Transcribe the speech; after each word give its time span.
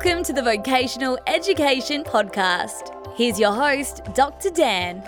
Welcome 0.00 0.22
to 0.26 0.32
the 0.32 0.42
Vocational 0.42 1.18
Education 1.26 2.04
Podcast. 2.04 3.16
Here's 3.16 3.40
your 3.40 3.52
host, 3.52 4.00
Dr. 4.14 4.48
Dan. 4.48 5.02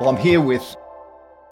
Well, 0.00 0.08
I'm 0.08 0.16
here 0.16 0.40
with 0.40 0.74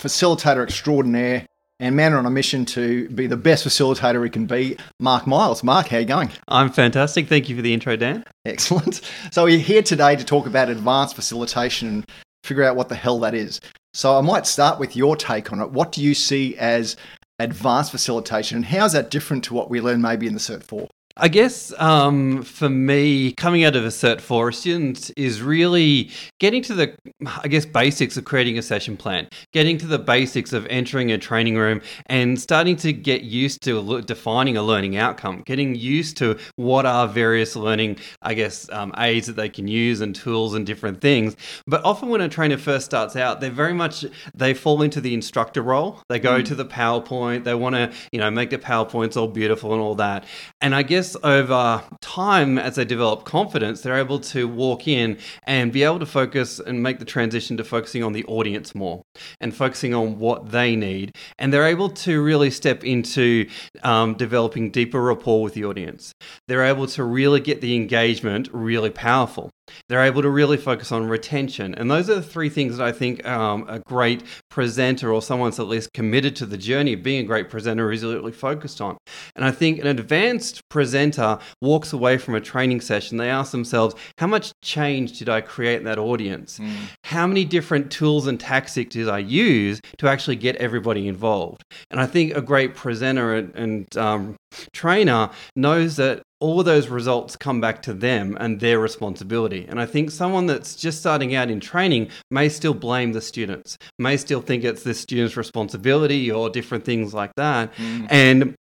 facilitator 0.01 0.65
extraordinaire 0.65 1.47
and 1.79 1.95
man 1.95 2.13
on 2.13 2.27
a 2.27 2.31
mission 2.31 2.65
to 2.65 3.09
be 3.11 3.29
the 3.29 3.37
best 3.37 3.65
facilitator 3.65 4.25
he 4.25 4.31
can 4.31 4.47
be, 4.47 4.77
Mark 4.99 5.29
Miles. 5.29 5.63
Mark, 5.63 5.87
how 5.87 5.99
are 5.99 6.01
you 6.01 6.07
going? 6.07 6.31
I'm 6.49 6.73
fantastic. 6.73 7.29
Thank 7.29 7.49
you 7.49 7.55
for 7.55 7.63
the 7.63 7.73
intro, 7.73 7.95
Dan. 7.95 8.25
Excellent. 8.45 9.01
So 9.31 9.45
we're 9.45 9.59
here 9.61 9.85
today 9.85 10.17
to 10.17 10.25
talk 10.25 10.49
about 10.49 10.71
advanced 10.71 11.15
facilitation 11.15 11.87
and 11.87 12.11
figure 12.43 12.65
out 12.65 12.75
what 12.75 12.89
the 12.89 12.97
hell 12.97 13.21
that 13.21 13.37
is. 13.37 13.61
So 13.93 14.17
I 14.17 14.23
might 14.23 14.47
start 14.47 14.81
with 14.81 14.97
your 14.97 15.15
take 15.15 15.53
on 15.53 15.61
it. 15.61 15.71
What 15.71 15.93
do 15.93 16.03
you 16.03 16.15
see 16.15 16.57
as 16.57 16.97
advanced 17.41 17.91
facilitation 17.91 18.57
and 18.57 18.67
how 18.67 18.85
is 18.85 18.93
that 18.93 19.11
different 19.11 19.43
to 19.45 19.55
what 19.55 19.71
we 19.71 19.81
learn 19.81 20.01
maybe 20.01 20.27
in 20.27 20.35
the 20.35 20.41
Cert 20.41 20.63
4? 20.63 20.89
I 21.17 21.27
guess 21.27 21.73
um, 21.79 22.43
for 22.43 22.69
me, 22.69 23.33
coming 23.33 23.65
out 23.65 23.75
of 23.75 23.85
a 23.85 23.89
Cert 23.89 24.21
4 24.21 24.53
student 24.53 25.11
is 25.17 25.43
really 25.43 26.11
getting 26.39 26.63
to 26.63 26.75
the, 26.75 26.97
I 27.43 27.49
guess, 27.49 27.67
basics 27.67 28.17
of 28.17 28.25
creating 28.25 28.59
a 28.59 28.63
session 28.63 28.97
plan, 28.97 29.29
getting 29.53 29.77
to 29.79 29.87
the 29.87 29.99
basics 29.99 30.53
of 30.53 30.67
entering 30.67 31.11
a 31.11 31.19
training 31.19 31.57
room 31.57 31.83
and 32.07 32.41
starting 32.41 32.77
to 32.77 32.93
get 32.93 33.23
used 33.23 33.61
to 33.63 34.03
defining 34.03 34.57
a 34.57 34.63
learning 34.63 34.97
outcome, 34.97 35.43
getting 35.45 35.75
used 35.75 36.17
to 36.19 36.39
what 36.55 36.87
are 36.87 37.09
various 37.09 37.57
learning, 37.57 37.99
I 38.23 38.35
guess, 38.35 38.71
um, 38.71 38.95
aids 38.97 39.27
that 39.27 39.37
they 39.37 39.49
can 39.49 39.67
use 39.67 40.01
and 40.01 40.15
tools 40.15 40.55
and 40.55 40.65
different 40.65 41.01
things. 41.01 41.37
But 41.67 41.85
often 41.85 42.09
when 42.09 42.21
a 42.21 42.29
trainer 42.29 42.57
first 42.57 42.87
starts 42.87 43.17
out, 43.17 43.41
they're 43.41 43.51
very 43.51 43.75
much, 43.75 44.05
they 44.33 44.55
fall 44.55 44.81
into 44.81 45.01
the 45.01 45.13
instructor 45.13 45.61
role. 45.61 46.03
They 46.09 46.21
go 46.21 46.41
mm. 46.41 46.45
to 46.47 46.55
the 46.55 46.65
PowerPoint, 46.65 47.43
they 47.43 47.55
want 47.55 47.75
to, 47.75 47.93
you 48.13 48.21
know, 48.21 48.31
make 48.31 48.51
the 48.51 48.59
PowerPoints 48.59 49.17
all 49.17 49.29
beautiful 49.29 49.73
and 49.73 49.83
all 49.83 49.97
that. 49.97 50.25
And 50.63 50.75
I 50.75 50.83
guess 50.83 51.17
over 51.23 51.83
time, 52.01 52.59
as 52.59 52.75
they 52.77 52.85
develop 52.85 53.25
confidence, 53.25 53.81
they're 53.81 53.97
able 53.97 54.21
to 54.21 54.47
walk 54.47 54.87
in 54.87 55.19
and 55.45 55.73
be 55.73 55.83
able 55.85 55.99
to 56.01 56.07
focus 56.07 56.61
and 56.61 56.83
make 56.83 56.99
the 56.99 57.07
transition 57.07 57.57
to 57.57 57.65
focusing 57.65 58.03
on 58.03 58.13
the 58.13 58.25
audience 58.25 58.75
more 58.75 59.03
and 59.41 59.55
focusing 59.55 59.95
on 59.95 60.19
what 60.19 60.51
they 60.51 60.77
need. 60.77 61.17
And 61.39 61.53
they're 61.53 61.67
able 61.67 61.91
to 61.91 62.23
really 62.23 62.51
step 62.51 62.85
into 62.85 63.49
um, 63.83 64.15
developing 64.15 64.71
deeper 64.71 65.01
rapport 65.03 65.43
with 65.43 65.55
the 65.55 65.65
audience. 65.65 66.13
They're 66.49 66.65
able 66.65 66.87
to 66.89 67.05
really 67.05 67.41
get 67.41 67.61
the 67.61 67.75
engagement 67.75 68.49
really 68.53 68.91
powerful. 68.91 69.51
They're 69.89 70.05
able 70.05 70.23
to 70.23 70.31
really 70.31 70.57
focus 70.57 70.93
on 70.93 71.09
retention. 71.09 71.75
And 71.75 71.91
those 71.91 72.11
are 72.11 72.17
the 72.17 72.23
three 72.23 72.49
things 72.49 72.77
that 72.77 72.87
I 72.87 72.93
think 72.93 73.27
um, 73.27 73.67
a 73.69 73.79
great 73.79 74.23
presenter 74.51 75.13
or 75.13 75.23
someone 75.23 75.51
that's 75.51 75.61
at 75.61 75.69
least 75.69 75.93
committed 75.93 76.37
to 76.37 76.47
the 76.47 76.59
journey 76.59 76.95
of 76.95 77.03
being 77.03 77.25
a 77.25 77.27
great 77.27 77.51
presenter 77.51 77.93
is 77.93 78.05
really 78.05 78.33
focused 78.33 78.81
on. 78.81 78.97
And 79.37 79.45
I 79.45 79.51
think 79.51 79.81
an 79.81 79.87
advanced 79.87 80.69
presenter 80.69 81.39
walks 81.61 81.93
away 81.93 82.19
from 82.19 82.35
a 82.35 82.41
training 82.41 82.81
session, 82.81 83.17
they 83.17 83.31
ask 83.31 83.53
themselves, 83.53 83.95
how 84.19 84.27
much 84.27 84.53
change 84.63 85.19
did 85.19 85.29
I 85.29 85.41
create 85.41 85.79
in 85.79 85.85
that 85.85 85.99
audience? 85.99 86.59
Mm. 86.59 86.75
How 87.05 87.27
many 87.27 87.45
different 87.45 87.91
tools 87.91 88.27
and 88.27 88.39
tactics 88.39 88.95
did 88.95 89.09
I 89.11 89.19
use 89.19 89.81
to 89.99 90.09
actually 90.09 90.37
get 90.37 90.57
everybody 90.57 91.09
involved? 91.09 91.63
And 91.91 92.01
I 92.01 92.07
think 92.07 92.37
a 92.37 92.41
great 92.41 92.75
presenter 92.75 93.35
and, 93.35 93.55
and 93.55 93.97
um, 93.97 94.37
trainer 94.73 95.31
knows 95.57 95.97
that 95.97 96.23
all 96.41 96.59
of 96.59 96.65
those 96.65 96.89
results 96.89 97.37
come 97.37 97.61
back 97.61 97.83
to 97.83 97.93
them 97.93 98.37
and 98.41 98.61
their 98.61 98.79
responsibility. 98.79 99.67
And 99.69 99.79
I 99.79 99.85
think 99.85 100.11
someone 100.11 100.47
that's 100.47 100.75
just 100.75 101.01
starting 101.01 101.35
out 101.35 101.51
in 101.51 101.61
training 101.61 102.09
may 102.31 102.49
still 102.49 102.73
blame 102.73 103.13
the 103.13 103.21
students, 103.21 103.77
may 103.99 104.17
still 104.17 104.41
think 104.41 104.65
it's 104.65 104.83
the 104.83 104.95
student's 104.95 105.37
responsibility 105.37 106.31
or 106.31 106.49
different 106.49 106.85
things 106.85 107.13
like 107.13 107.33
that. 107.37 107.75
Mm. 107.75 108.07
And 108.11 108.55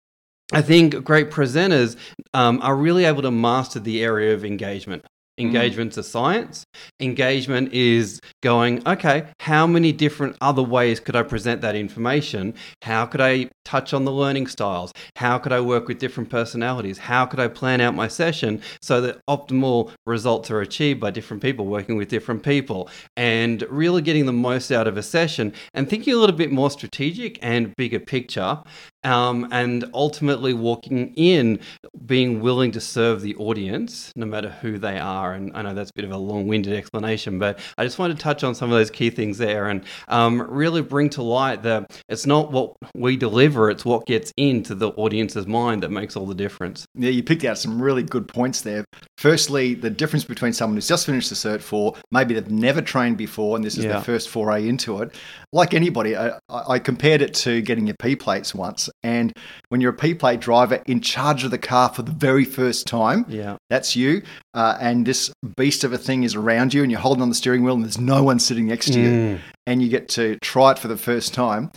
I 0.53 0.63
think 0.63 1.05
great 1.05 1.31
presenters 1.31 1.97
um, 2.35 2.61
are 2.63 2.75
really 2.75 3.05
able 3.05 3.23
to 3.23 3.31
master 3.31 3.79
the 3.79 4.03
area 4.03 4.35
of 4.35 4.45
engagement. 4.45 5.05
Engagement's 5.39 5.97
mm. 5.97 6.01
a 6.01 6.03
science. 6.03 6.65
Engagement 7.01 7.73
is 7.73 8.21
going, 8.43 8.87
okay, 8.87 9.27
how 9.41 9.67
many 9.67 9.93
different 9.93 10.37
other 10.41 10.63
ways 10.63 11.01
could 11.01 11.17
I 11.17 11.23
present 11.23 11.61
that 11.63 11.75
information? 11.75 12.55
How 12.83 13.07
could 13.07 13.21
I 13.21 13.51
touch 13.65 13.93
on 13.93 14.05
the 14.05 14.13
learning 14.13 14.47
styles? 14.47 14.93
How 15.17 15.39
could 15.39 15.53
I 15.53 15.61
work 15.61 15.89
with 15.89 15.99
different 15.99 16.31
personalities? 16.31 16.99
How 16.99 17.27
could 17.27 17.41
I 17.41 17.49
plan 17.49 17.81
out 17.81 17.95
my 17.95 18.09
session 18.09 18.63
so 18.81 19.01
that 19.03 19.21
optimal 19.29 19.93
results 20.07 20.51
are 20.51 20.61
achieved 20.61 21.01
by 21.01 21.11
different 21.11 21.43
people 21.43 21.67
working 21.67 21.97
with 21.97 22.09
different 22.09 22.43
people? 22.43 22.89
And 23.17 23.63
really 23.69 24.03
getting 24.03 24.27
the 24.27 24.33
most 24.33 24.73
out 24.73 24.87
of 24.87 24.97
a 24.97 25.03
session 25.03 25.53
and 25.75 25.89
thinking 25.89 26.15
a 26.15 26.17
little 26.17 26.37
bit 26.37 26.51
more 26.51 26.71
strategic 26.71 27.39
and 27.43 27.75
bigger 27.77 28.01
picture 28.01 28.63
um, 29.09 29.49
and 29.51 29.85
ultimately 29.95 30.53
walking 30.53 31.15
in 31.15 31.61
being 32.05 32.41
willing 32.41 32.71
to 32.73 32.81
serve 32.81 33.23
the 33.23 33.35
audience 33.37 34.13
no 34.15 34.27
matter 34.27 34.51
who 34.51 34.79
they 34.79 34.99
are. 34.99 35.33
And 35.33 35.57
i 35.57 35.63
know 35.63 35.75
that's 35.75 35.91
a 35.91 35.95
bit 35.95 36.05
of 36.05 36.11
a 36.11 36.17
long-winded 36.17 36.73
explanation 36.73 37.39
but 37.39 37.59
i 37.77 37.85
just 37.85 37.99
wanted 37.99 38.17
to 38.17 38.23
touch 38.23 38.45
on 38.45 38.55
some 38.55 38.71
of 38.71 38.79
those 38.79 38.91
key 38.91 39.11
things 39.11 39.39
there 39.39 39.69
and 39.69 39.85
um, 40.09 40.43
really 40.43 40.83
bring 40.83 41.09
to 41.11 41.23
light 41.23 41.63
that 41.63 42.03
it's 42.09 42.27
not 42.27 42.53
what 42.53 42.75
we 42.95 43.17
deliver 43.17 43.71
it's 43.71 43.85
what 43.85 44.07
gets 44.07 44.33
into 44.37 44.75
the 44.75 44.91
audience's 44.91 45.47
mind 45.47 45.83
that 45.83 45.91
makes 45.91 46.17
all 46.17 46.27
the 46.27 46.35
difference. 46.35 46.87
Yeah 46.95 47.11
you 47.11 47.23
picked 47.23 47.45
out 47.45 47.59
some 47.59 47.81
really 47.81 48.03
good 48.03 48.29
points 48.29 48.61
there. 48.63 48.85
Firstly 49.17 49.75
the 49.75 49.91
difference 49.91 50.25
between 50.25 50.53
someone 50.53 50.77
who's 50.77 50.89
just 50.89 51.07
finished 51.07 51.31
the 51.31 51.37
cert 51.37 51.63
4 51.63 51.95
maybe 52.11 52.35
they've 52.35 52.51
never 52.51 52.83
trained 52.83 53.17
before 53.17 53.57
and 53.57 53.65
this 53.65 53.79
is 53.79 53.85
yeah. 53.85 53.93
their 53.93 54.03
first 54.03 54.29
foray 54.29 54.69
into 54.69 55.01
it. 55.03 55.15
Like 55.53 55.75
anybody 55.75 56.17
I, 56.17 56.39
I 56.49 56.79
compared 56.79 57.23
it 57.23 57.35
to 57.35 57.61
getting 57.63 57.87
your 57.87 57.97
p 58.01 58.17
plates 58.17 58.55
once 58.55 58.91
and 59.03 59.33
when 59.69 59.81
you're 59.81 59.93
a 59.93 59.97
P 59.97 60.15
plate 60.15 60.41
driver 60.41 60.83
in 60.87 61.01
charge 61.01 61.45
of 61.45 61.51
the 61.51 61.59
car 61.59 61.89
for 61.89 62.03
the 62.03 62.13
very 62.13 62.45
first 62.45 62.87
time, 62.87 63.25
yeah, 63.29 63.57
that's 63.71 63.95
you. 63.95 64.23
Uh, 64.55 64.77
and 64.81 65.07
this 65.07 65.33
beast 65.57 65.85
of 65.85 65.93
a 65.93 65.99
thing 65.99 66.25
is 66.25 66.35
around 66.35 66.75
you, 66.75 66.83
and 66.83 66.91
you're 66.91 67.01
holding 67.01 67.23
on 67.23 67.29
the 67.29 67.35
steering 67.35 67.63
wheel, 67.63 67.75
and 67.75 67.85
there's 67.85 68.01
no 68.01 68.23
one 68.23 68.39
sitting 68.39 68.67
next 68.67 68.87
to 68.87 68.99
mm. 68.99 69.03
you, 69.03 69.39
and 69.67 69.83
you 69.83 69.89
get 69.89 70.09
to 70.11 70.37
try 70.43 70.73
it 70.73 70.79
for 70.79 70.89
the 70.89 70.97
first 70.97 71.33
time. 71.33 71.71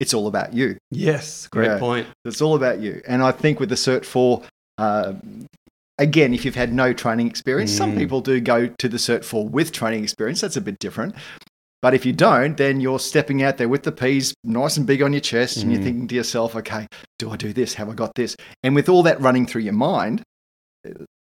It's 0.00 0.14
all 0.14 0.26
about 0.26 0.52
you. 0.52 0.78
Yes, 0.90 1.46
great 1.48 1.66
yeah, 1.66 1.78
point. 1.78 2.08
It's 2.24 2.42
all 2.42 2.56
about 2.56 2.80
you. 2.80 3.00
And 3.06 3.22
I 3.22 3.30
think 3.30 3.60
with 3.60 3.68
the 3.68 3.76
Cert 3.76 4.04
4, 4.04 4.42
uh, 4.78 5.12
again, 5.98 6.34
if 6.34 6.44
you've 6.44 6.56
had 6.56 6.72
no 6.72 6.92
training 6.92 7.28
experience, 7.28 7.72
mm. 7.72 7.78
some 7.78 7.96
people 7.96 8.20
do 8.20 8.40
go 8.40 8.66
to 8.66 8.88
the 8.88 8.96
Cert 8.96 9.24
4 9.24 9.46
with 9.46 9.70
training 9.70 10.02
experience. 10.02 10.40
That's 10.40 10.56
a 10.56 10.60
bit 10.60 10.80
different. 10.80 11.14
But 11.82 11.94
if 11.94 12.06
you 12.06 12.12
don't, 12.12 12.56
then 12.56 12.80
you're 12.80 13.00
stepping 13.00 13.42
out 13.42 13.58
there 13.58 13.68
with 13.68 13.82
the 13.82 13.90
P's 13.90 14.32
nice 14.44 14.76
and 14.76 14.86
big 14.86 15.02
on 15.02 15.12
your 15.12 15.20
chest, 15.20 15.58
mm. 15.58 15.62
and 15.62 15.72
you're 15.72 15.80
mm. 15.80 15.84
thinking 15.84 16.08
to 16.08 16.14
yourself, 16.14 16.54
okay, 16.54 16.86
do 17.18 17.30
I 17.30 17.36
do 17.36 17.52
this? 17.52 17.74
Have 17.74 17.88
I 17.88 17.94
got 17.94 18.14
this? 18.14 18.36
And 18.62 18.76
with 18.76 18.88
all 18.88 19.02
that 19.02 19.20
running 19.20 19.46
through 19.46 19.62
your 19.62 19.72
mind, 19.72 20.22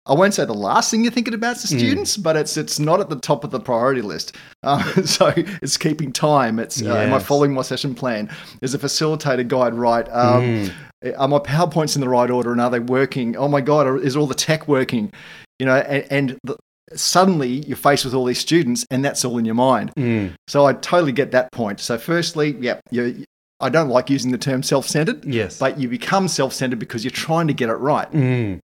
I 0.06 0.14
won't 0.14 0.34
say 0.34 0.46
the 0.46 0.54
last 0.54 0.92
thing 0.92 1.04
you're 1.04 1.12
thinking 1.12 1.34
about 1.34 1.56
is 1.56 1.62
the 1.64 1.80
students, 1.80 2.18
mm. 2.18 2.24
but 2.24 2.36
it's 2.36 2.58
it's 2.58 2.80
not 2.80 3.00
at 3.00 3.10
the 3.10 3.16
top 3.16 3.44
of 3.44 3.52
the 3.52 3.60
priority 3.60 4.02
list. 4.02 4.36
Uh, 4.64 4.84
so 5.06 5.32
it's 5.36 5.78
keeping 5.78 6.12
time. 6.12 6.60
It's 6.60 6.82
yes. 6.82 6.92
uh, 6.92 6.98
am 6.98 7.14
I 7.14 7.20
following 7.20 7.54
my 7.54 7.62
session 7.62 7.96
plan? 7.96 8.30
Is 8.62 8.74
a 8.74 8.80
facilitator 8.80 9.48
guide 9.48 9.74
right? 9.74 10.08
Um, 10.10 10.44
mm. 10.44 10.74
Are 11.18 11.28
my 11.28 11.40
powerpoints 11.40 11.96
in 11.96 12.02
the 12.02 12.10
right 12.10 12.30
order, 12.30 12.52
and 12.52 12.60
are 12.60 12.70
they 12.70 12.80
working? 12.80 13.38
Oh 13.38 13.48
my 13.48 13.62
god, 13.62 14.02
is 14.02 14.18
all 14.18 14.28
the 14.28 14.36
tech 14.36 14.68
working? 14.68 15.14
You 15.60 15.68
know, 15.68 15.76
and, 15.76 16.06
and 16.12 16.40
the, 16.44 16.58
suddenly 16.96 17.64
you're 17.68 17.78
faced 17.78 18.06
with 18.06 18.14
all 18.14 18.26
these 18.26 18.40
students 18.40 18.86
and 18.90 19.04
that's 19.04 19.24
all 19.26 19.38
in 19.38 19.46
your 19.46 19.56
mind. 19.56 19.92
Mm. 19.98 20.34
So 20.48 20.66
I 20.66 20.74
totally 20.74 21.12
get 21.12 21.32
that 21.32 21.52
point. 21.52 21.80
So 21.80 21.98
firstly, 21.98 22.56
yeah, 22.60 22.80
you 22.90 23.26
I 23.60 23.70
don't 23.70 23.90
like 23.90 24.10
using 24.10 24.32
the 24.32 24.38
term 24.38 24.64
self-centered. 24.64 25.24
Yes. 25.24 25.60
But 25.60 25.80
you 25.80 25.88
become 25.88 26.28
self-centered 26.28 26.80
because 26.80 27.04
you're 27.04 27.12
trying 27.12 27.48
to 27.48 27.54
get 27.54 27.70
it 27.70 27.76
right. 27.76 28.12
Mm. 28.12 28.60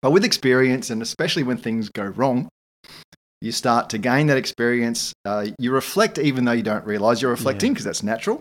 But 0.00 0.12
with 0.12 0.24
experience 0.24 0.90
and 0.90 1.02
especially 1.02 1.42
when 1.42 1.56
things 1.56 1.88
go 1.88 2.04
wrong, 2.04 2.48
you 3.40 3.52
start 3.52 3.90
to 3.90 3.98
gain 3.98 4.28
that 4.28 4.36
experience. 4.36 5.12
Uh, 5.24 5.48
you 5.58 5.72
reflect 5.72 6.18
even 6.18 6.44
though 6.44 6.52
you 6.52 6.62
don't 6.62 6.84
realize 6.84 7.20
you're 7.20 7.30
reflecting 7.30 7.72
because 7.72 7.84
yeah. 7.84 7.88
that's 7.88 8.02
natural. 8.02 8.40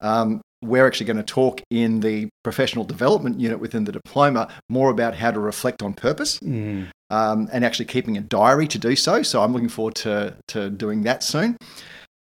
Um, 0.00 0.40
we're 0.64 0.86
actually 0.86 1.06
going 1.06 1.16
to 1.16 1.22
talk 1.22 1.60
in 1.70 2.00
the 2.00 2.28
professional 2.42 2.84
development 2.84 3.40
unit 3.40 3.60
within 3.60 3.84
the 3.84 3.92
diploma 3.92 4.48
more 4.68 4.90
about 4.90 5.14
how 5.14 5.30
to 5.30 5.40
reflect 5.40 5.82
on 5.82 5.94
purpose 5.94 6.38
mm. 6.40 6.88
um, 7.10 7.48
and 7.52 7.64
actually 7.64 7.84
keeping 7.86 8.16
a 8.16 8.20
diary 8.20 8.66
to 8.68 8.78
do 8.78 8.96
so. 8.96 9.22
So 9.22 9.42
I'm 9.42 9.52
looking 9.52 9.68
forward 9.68 9.94
to, 9.96 10.36
to 10.48 10.70
doing 10.70 11.02
that 11.02 11.22
soon. 11.22 11.56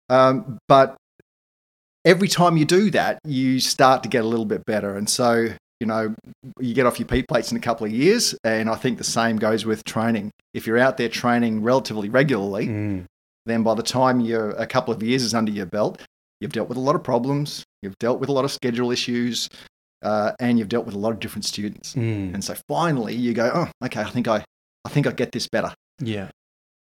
Um, 0.09 0.57
but 0.67 0.95
every 2.05 2.27
time 2.27 2.57
you 2.57 2.65
do 2.65 2.89
that, 2.91 3.19
you 3.25 3.59
start 3.59 4.03
to 4.03 4.09
get 4.09 4.23
a 4.23 4.27
little 4.27 4.45
bit 4.45 4.65
better. 4.65 4.95
And 4.95 5.09
so, 5.09 5.49
you 5.79 5.87
know, 5.87 6.15
you 6.59 6.73
get 6.73 6.85
off 6.85 6.99
your 6.99 7.07
P 7.07 7.23
plates 7.23 7.51
in 7.51 7.57
a 7.57 7.61
couple 7.61 7.85
of 7.85 7.91
years. 7.91 8.35
And 8.43 8.69
I 8.69 8.75
think 8.75 8.97
the 8.97 9.03
same 9.03 9.37
goes 9.37 9.65
with 9.65 9.83
training. 9.83 10.31
If 10.53 10.65
you're 10.65 10.79
out 10.79 10.97
there 10.97 11.09
training 11.09 11.63
relatively 11.63 12.09
regularly, 12.09 12.67
mm. 12.67 13.05
then 13.45 13.63
by 13.63 13.75
the 13.75 13.83
time 13.83 14.19
you're 14.19 14.51
a 14.51 14.65
couple 14.65 14.93
of 14.93 15.03
years 15.03 15.23
is 15.23 15.33
under 15.35 15.51
your 15.51 15.67
belt, 15.67 16.01
You've 16.39 16.53
dealt 16.53 16.69
with 16.69 16.77
a 16.77 16.81
lot 16.81 16.95
of 16.95 17.03
problems. 17.03 17.65
You've 17.81 17.97
dealt 17.99 18.19
with 18.19 18.29
a 18.29 18.31
lot 18.31 18.45
of 18.45 18.51
schedule 18.51 18.91
issues, 18.91 19.49
uh, 20.01 20.33
and 20.39 20.57
you've 20.59 20.69
dealt 20.69 20.85
with 20.85 20.95
a 20.95 20.99
lot 20.99 21.11
of 21.11 21.19
different 21.19 21.45
students. 21.45 21.95
Mm. 21.95 22.33
And 22.33 22.43
so 22.43 22.55
finally, 22.67 23.15
you 23.15 23.33
go, 23.33 23.51
"Oh, 23.53 23.85
okay. 23.85 24.01
I 24.01 24.09
think 24.09 24.27
I, 24.27 24.43
I 24.85 24.89
think 24.89 25.07
I 25.07 25.11
get 25.11 25.31
this 25.31 25.47
better." 25.47 25.73
Yeah. 25.99 26.29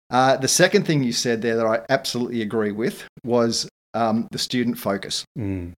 Uh, 0.09 0.37
the 0.37 0.47
second 0.47 0.85
thing 0.85 1.03
you 1.03 1.11
said 1.11 1.41
there 1.41 1.55
that 1.55 1.65
I 1.65 1.81
absolutely 1.89 2.41
agree 2.41 2.71
with 2.71 3.03
was 3.23 3.67
um, 3.93 4.27
the 4.31 4.37
student 4.37 4.77
focus. 4.77 5.25
Mm. 5.37 5.73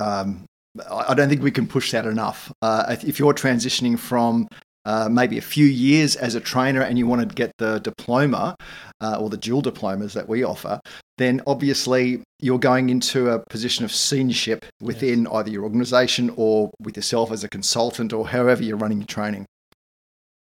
Um, 0.00 0.44
I 0.90 1.14
don't 1.14 1.28
think 1.28 1.42
we 1.42 1.50
can 1.50 1.66
push 1.66 1.92
that 1.92 2.06
enough. 2.06 2.52
Uh, 2.60 2.96
if 3.06 3.18
you're 3.18 3.32
transitioning 3.32 3.98
from 3.98 4.48
uh, 4.86 5.08
maybe 5.10 5.36
a 5.36 5.42
few 5.42 5.66
years 5.66 6.14
as 6.14 6.36
a 6.36 6.40
trainer 6.40 6.80
and 6.80 6.96
you 6.96 7.06
want 7.06 7.28
to 7.28 7.34
get 7.34 7.50
the 7.58 7.80
diploma 7.80 8.56
uh, 9.00 9.18
or 9.20 9.28
the 9.28 9.36
dual 9.36 9.60
diplomas 9.60 10.14
that 10.14 10.28
we 10.28 10.44
offer, 10.44 10.80
then 11.18 11.42
obviously 11.46 12.22
you're 12.38 12.58
going 12.58 12.88
into 12.88 13.28
a 13.30 13.40
position 13.50 13.84
of 13.84 13.90
seniorship 13.90 14.64
within 14.80 15.24
yes. 15.24 15.32
either 15.32 15.50
your 15.50 15.64
organization 15.64 16.32
or 16.36 16.70
with 16.80 16.96
yourself 16.96 17.32
as 17.32 17.42
a 17.42 17.48
consultant 17.48 18.12
or 18.12 18.28
however 18.28 18.62
you're 18.62 18.76
running 18.76 18.98
your 18.98 19.06
training. 19.06 19.44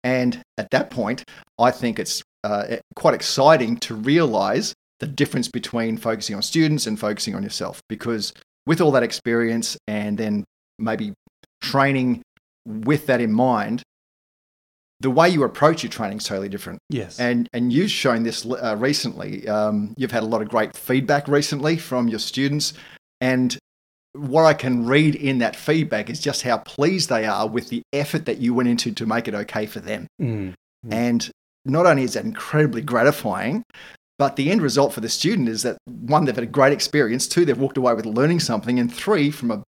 And 0.04 0.40
at 0.60 0.70
that 0.70 0.92
point, 0.92 1.24
I 1.58 1.72
think 1.72 1.98
it's 1.98 2.22
uh, 2.44 2.78
quite 2.96 3.16
exciting 3.16 3.78
to 3.78 3.96
realize 3.96 4.76
the 5.00 5.08
difference 5.08 5.48
between 5.48 5.98
focusing 5.98 6.36
on 6.36 6.44
students 6.44 6.86
and 6.86 7.00
focusing 7.00 7.34
on 7.34 7.42
yourself 7.42 7.82
because 7.90 8.32
with 8.68 8.80
all 8.80 8.92
that 8.92 9.04
experience 9.04 9.76
and 9.88 10.20
then 10.20 10.44
maybe 10.78 11.14
training 11.62 12.22
with 12.66 13.08
that 13.08 13.20
in 13.20 13.32
mind 13.32 13.82
the 15.00 15.10
way 15.10 15.30
you 15.30 15.44
approach 15.44 15.84
your 15.84 15.90
training 15.90 16.18
is 16.20 16.24
totally 16.24 16.50
different. 16.50 16.80
Yes. 16.90 17.20
And 17.20 17.50
and 17.54 17.72
you've 17.72 17.92
shown 17.92 18.24
this 18.24 18.46
uh, 18.46 18.76
recently. 18.78 19.48
Um, 19.48 19.94
you've 19.98 20.12
had 20.12 20.24
a 20.24 20.28
lot 20.28 20.42
of 20.42 20.50
great 20.50 20.76
feedback 20.76 21.28
recently 21.28 21.78
from 21.78 22.08
your 22.08 22.20
students, 22.20 22.74
and 23.22 23.58
what 24.14 24.46
I 24.46 24.54
can 24.54 24.86
read 24.86 25.16
in 25.16 25.40
that 25.40 25.56
feedback 25.56 26.10
is 26.10 26.20
just 26.20 26.44
how 26.44 26.60
pleased 26.60 27.10
they 27.10 27.26
are 27.26 27.48
with 27.48 27.70
the 27.70 27.82
effort 27.92 28.26
that 28.26 28.38
you 28.38 28.54
went 28.54 28.70
into 28.70 28.92
to 28.94 29.06
make 29.06 29.28
it 29.28 29.34
okay 29.34 29.66
for 29.66 29.82
them. 29.82 30.08
Mm. 30.22 30.54
And 30.90 31.30
not 31.66 31.86
only 31.86 32.04
is 32.04 32.14
that 32.14 32.24
incredibly 32.24 32.82
gratifying, 32.82 33.64
but 34.18 34.38
the 34.38 34.52
end 34.52 34.62
result 34.62 34.94
for 34.94 35.02
the 35.02 35.10
student 35.10 35.50
is 35.50 35.64
that 35.64 35.78
one, 35.86 36.26
they've 36.26 36.36
had 36.36 36.44
a 36.44 36.48
great 36.48 36.72
experience. 36.72 37.28
Two, 37.28 37.44
they've 37.44 37.58
walked 37.58 37.78
away 37.78 37.94
with 37.94 38.06
learning 38.06 38.40
something, 38.40 38.80
and 38.80 38.94
three, 38.94 39.32
from 39.32 39.52
a 39.52 39.64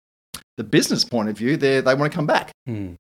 the 0.56 0.63
business 0.63 1.03
point 1.03 1.29
of 1.29 1.38
view, 1.38 1.57
they 1.57 1.81
they 1.81 1.94
want 1.94 2.12
to 2.12 2.15
come 2.15 2.25
back. 2.25 2.51
Mm. 2.68 2.95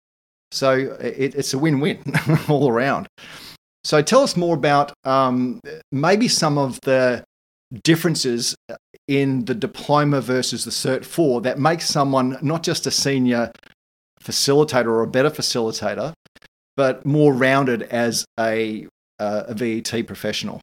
So 0.51 0.71
it, 0.99 1.35
it's 1.35 1.53
a 1.53 1.57
win 1.57 1.79
win 1.79 2.01
all 2.49 2.69
around. 2.69 3.07
So 3.83 4.01
tell 4.01 4.21
us 4.21 4.35
more 4.35 4.55
about 4.55 4.93
um, 5.05 5.61
maybe 5.91 6.27
some 6.27 6.57
of 6.57 6.79
the 6.81 7.23
differences 7.83 8.55
in 9.07 9.45
the 9.45 9.55
diploma 9.55 10.21
versus 10.21 10.65
the 10.65 10.71
Cert 10.71 11.05
4 11.05 11.41
that 11.41 11.59
makes 11.59 11.87
someone 11.87 12.37
not 12.41 12.63
just 12.63 12.85
a 12.85 12.91
senior 12.91 13.51
facilitator 14.21 14.87
or 14.87 15.03
a 15.03 15.07
better 15.07 15.29
facilitator, 15.29 16.13
but 16.75 17.05
more 17.05 17.33
rounded 17.33 17.83
as 17.83 18.25
a, 18.39 18.87
uh, 19.19 19.43
a 19.47 19.53
VET 19.53 20.05
professional. 20.05 20.61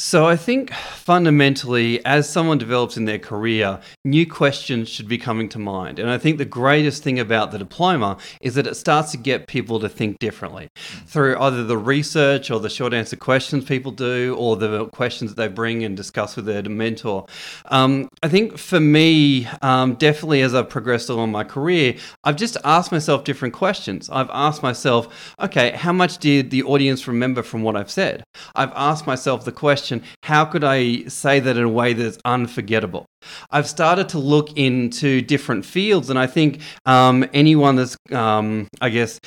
So 0.00 0.28
I 0.28 0.36
think 0.36 0.72
fundamentally, 0.72 2.04
as 2.06 2.30
someone 2.30 2.56
develops 2.58 2.96
in 2.96 3.04
their 3.04 3.18
career, 3.18 3.80
new 4.04 4.28
questions 4.28 4.88
should 4.88 5.08
be 5.08 5.18
coming 5.18 5.48
to 5.48 5.58
mind. 5.58 5.98
And 5.98 6.08
I 6.08 6.18
think 6.18 6.38
the 6.38 6.44
greatest 6.44 7.02
thing 7.02 7.18
about 7.18 7.50
the 7.50 7.58
diploma 7.58 8.16
is 8.40 8.54
that 8.54 8.68
it 8.68 8.76
starts 8.76 9.10
to 9.10 9.16
get 9.16 9.48
people 9.48 9.80
to 9.80 9.88
think 9.88 10.20
differently 10.20 10.68
through 11.06 11.36
either 11.40 11.64
the 11.64 11.76
research 11.76 12.48
or 12.48 12.60
the 12.60 12.70
short 12.70 12.94
answer 12.94 13.16
questions 13.16 13.64
people 13.64 13.90
do, 13.90 14.36
or 14.38 14.54
the 14.54 14.86
questions 14.90 15.34
that 15.34 15.36
they 15.36 15.48
bring 15.48 15.82
and 15.82 15.96
discuss 15.96 16.36
with 16.36 16.46
their 16.46 16.62
mentor. 16.62 17.26
Um, 17.66 18.08
I 18.22 18.28
think 18.28 18.56
for 18.56 18.78
me, 18.78 19.46
um, 19.62 19.96
definitely 19.96 20.42
as 20.42 20.54
I've 20.54 20.68
progressed 20.68 21.08
along 21.08 21.32
my 21.32 21.42
career, 21.42 21.96
I've 22.22 22.36
just 22.36 22.56
asked 22.62 22.92
myself 22.92 23.24
different 23.24 23.52
questions. 23.52 24.08
I've 24.10 24.30
asked 24.30 24.62
myself, 24.62 25.34
okay, 25.40 25.72
how 25.72 25.92
much 25.92 26.18
did 26.18 26.52
the 26.52 26.62
audience 26.62 27.08
remember 27.08 27.42
from 27.42 27.64
what 27.64 27.74
I've 27.74 27.90
said? 27.90 28.22
I've 28.54 28.72
asked 28.76 29.04
myself 29.04 29.44
the 29.44 29.50
question 29.50 29.87
question 29.88 30.02
how 30.22 30.44
could 30.44 30.64
I 30.64 31.04
say 31.04 31.40
that 31.40 31.56
in 31.56 31.64
a 31.64 31.68
way 31.68 31.94
that's 31.94 32.18
unforgettable? 32.24 33.06
I've 33.50 33.66
started 33.66 34.08
to 34.10 34.18
look 34.18 34.56
into 34.56 35.20
different 35.22 35.64
fields, 35.64 36.10
and 36.10 36.18
I 36.18 36.26
think 36.26 36.60
um, 36.86 37.24
anyone 37.32 37.76
that's, 37.76 37.96
um, 38.12 38.68
I 38.80 38.90
guess, 38.90 39.18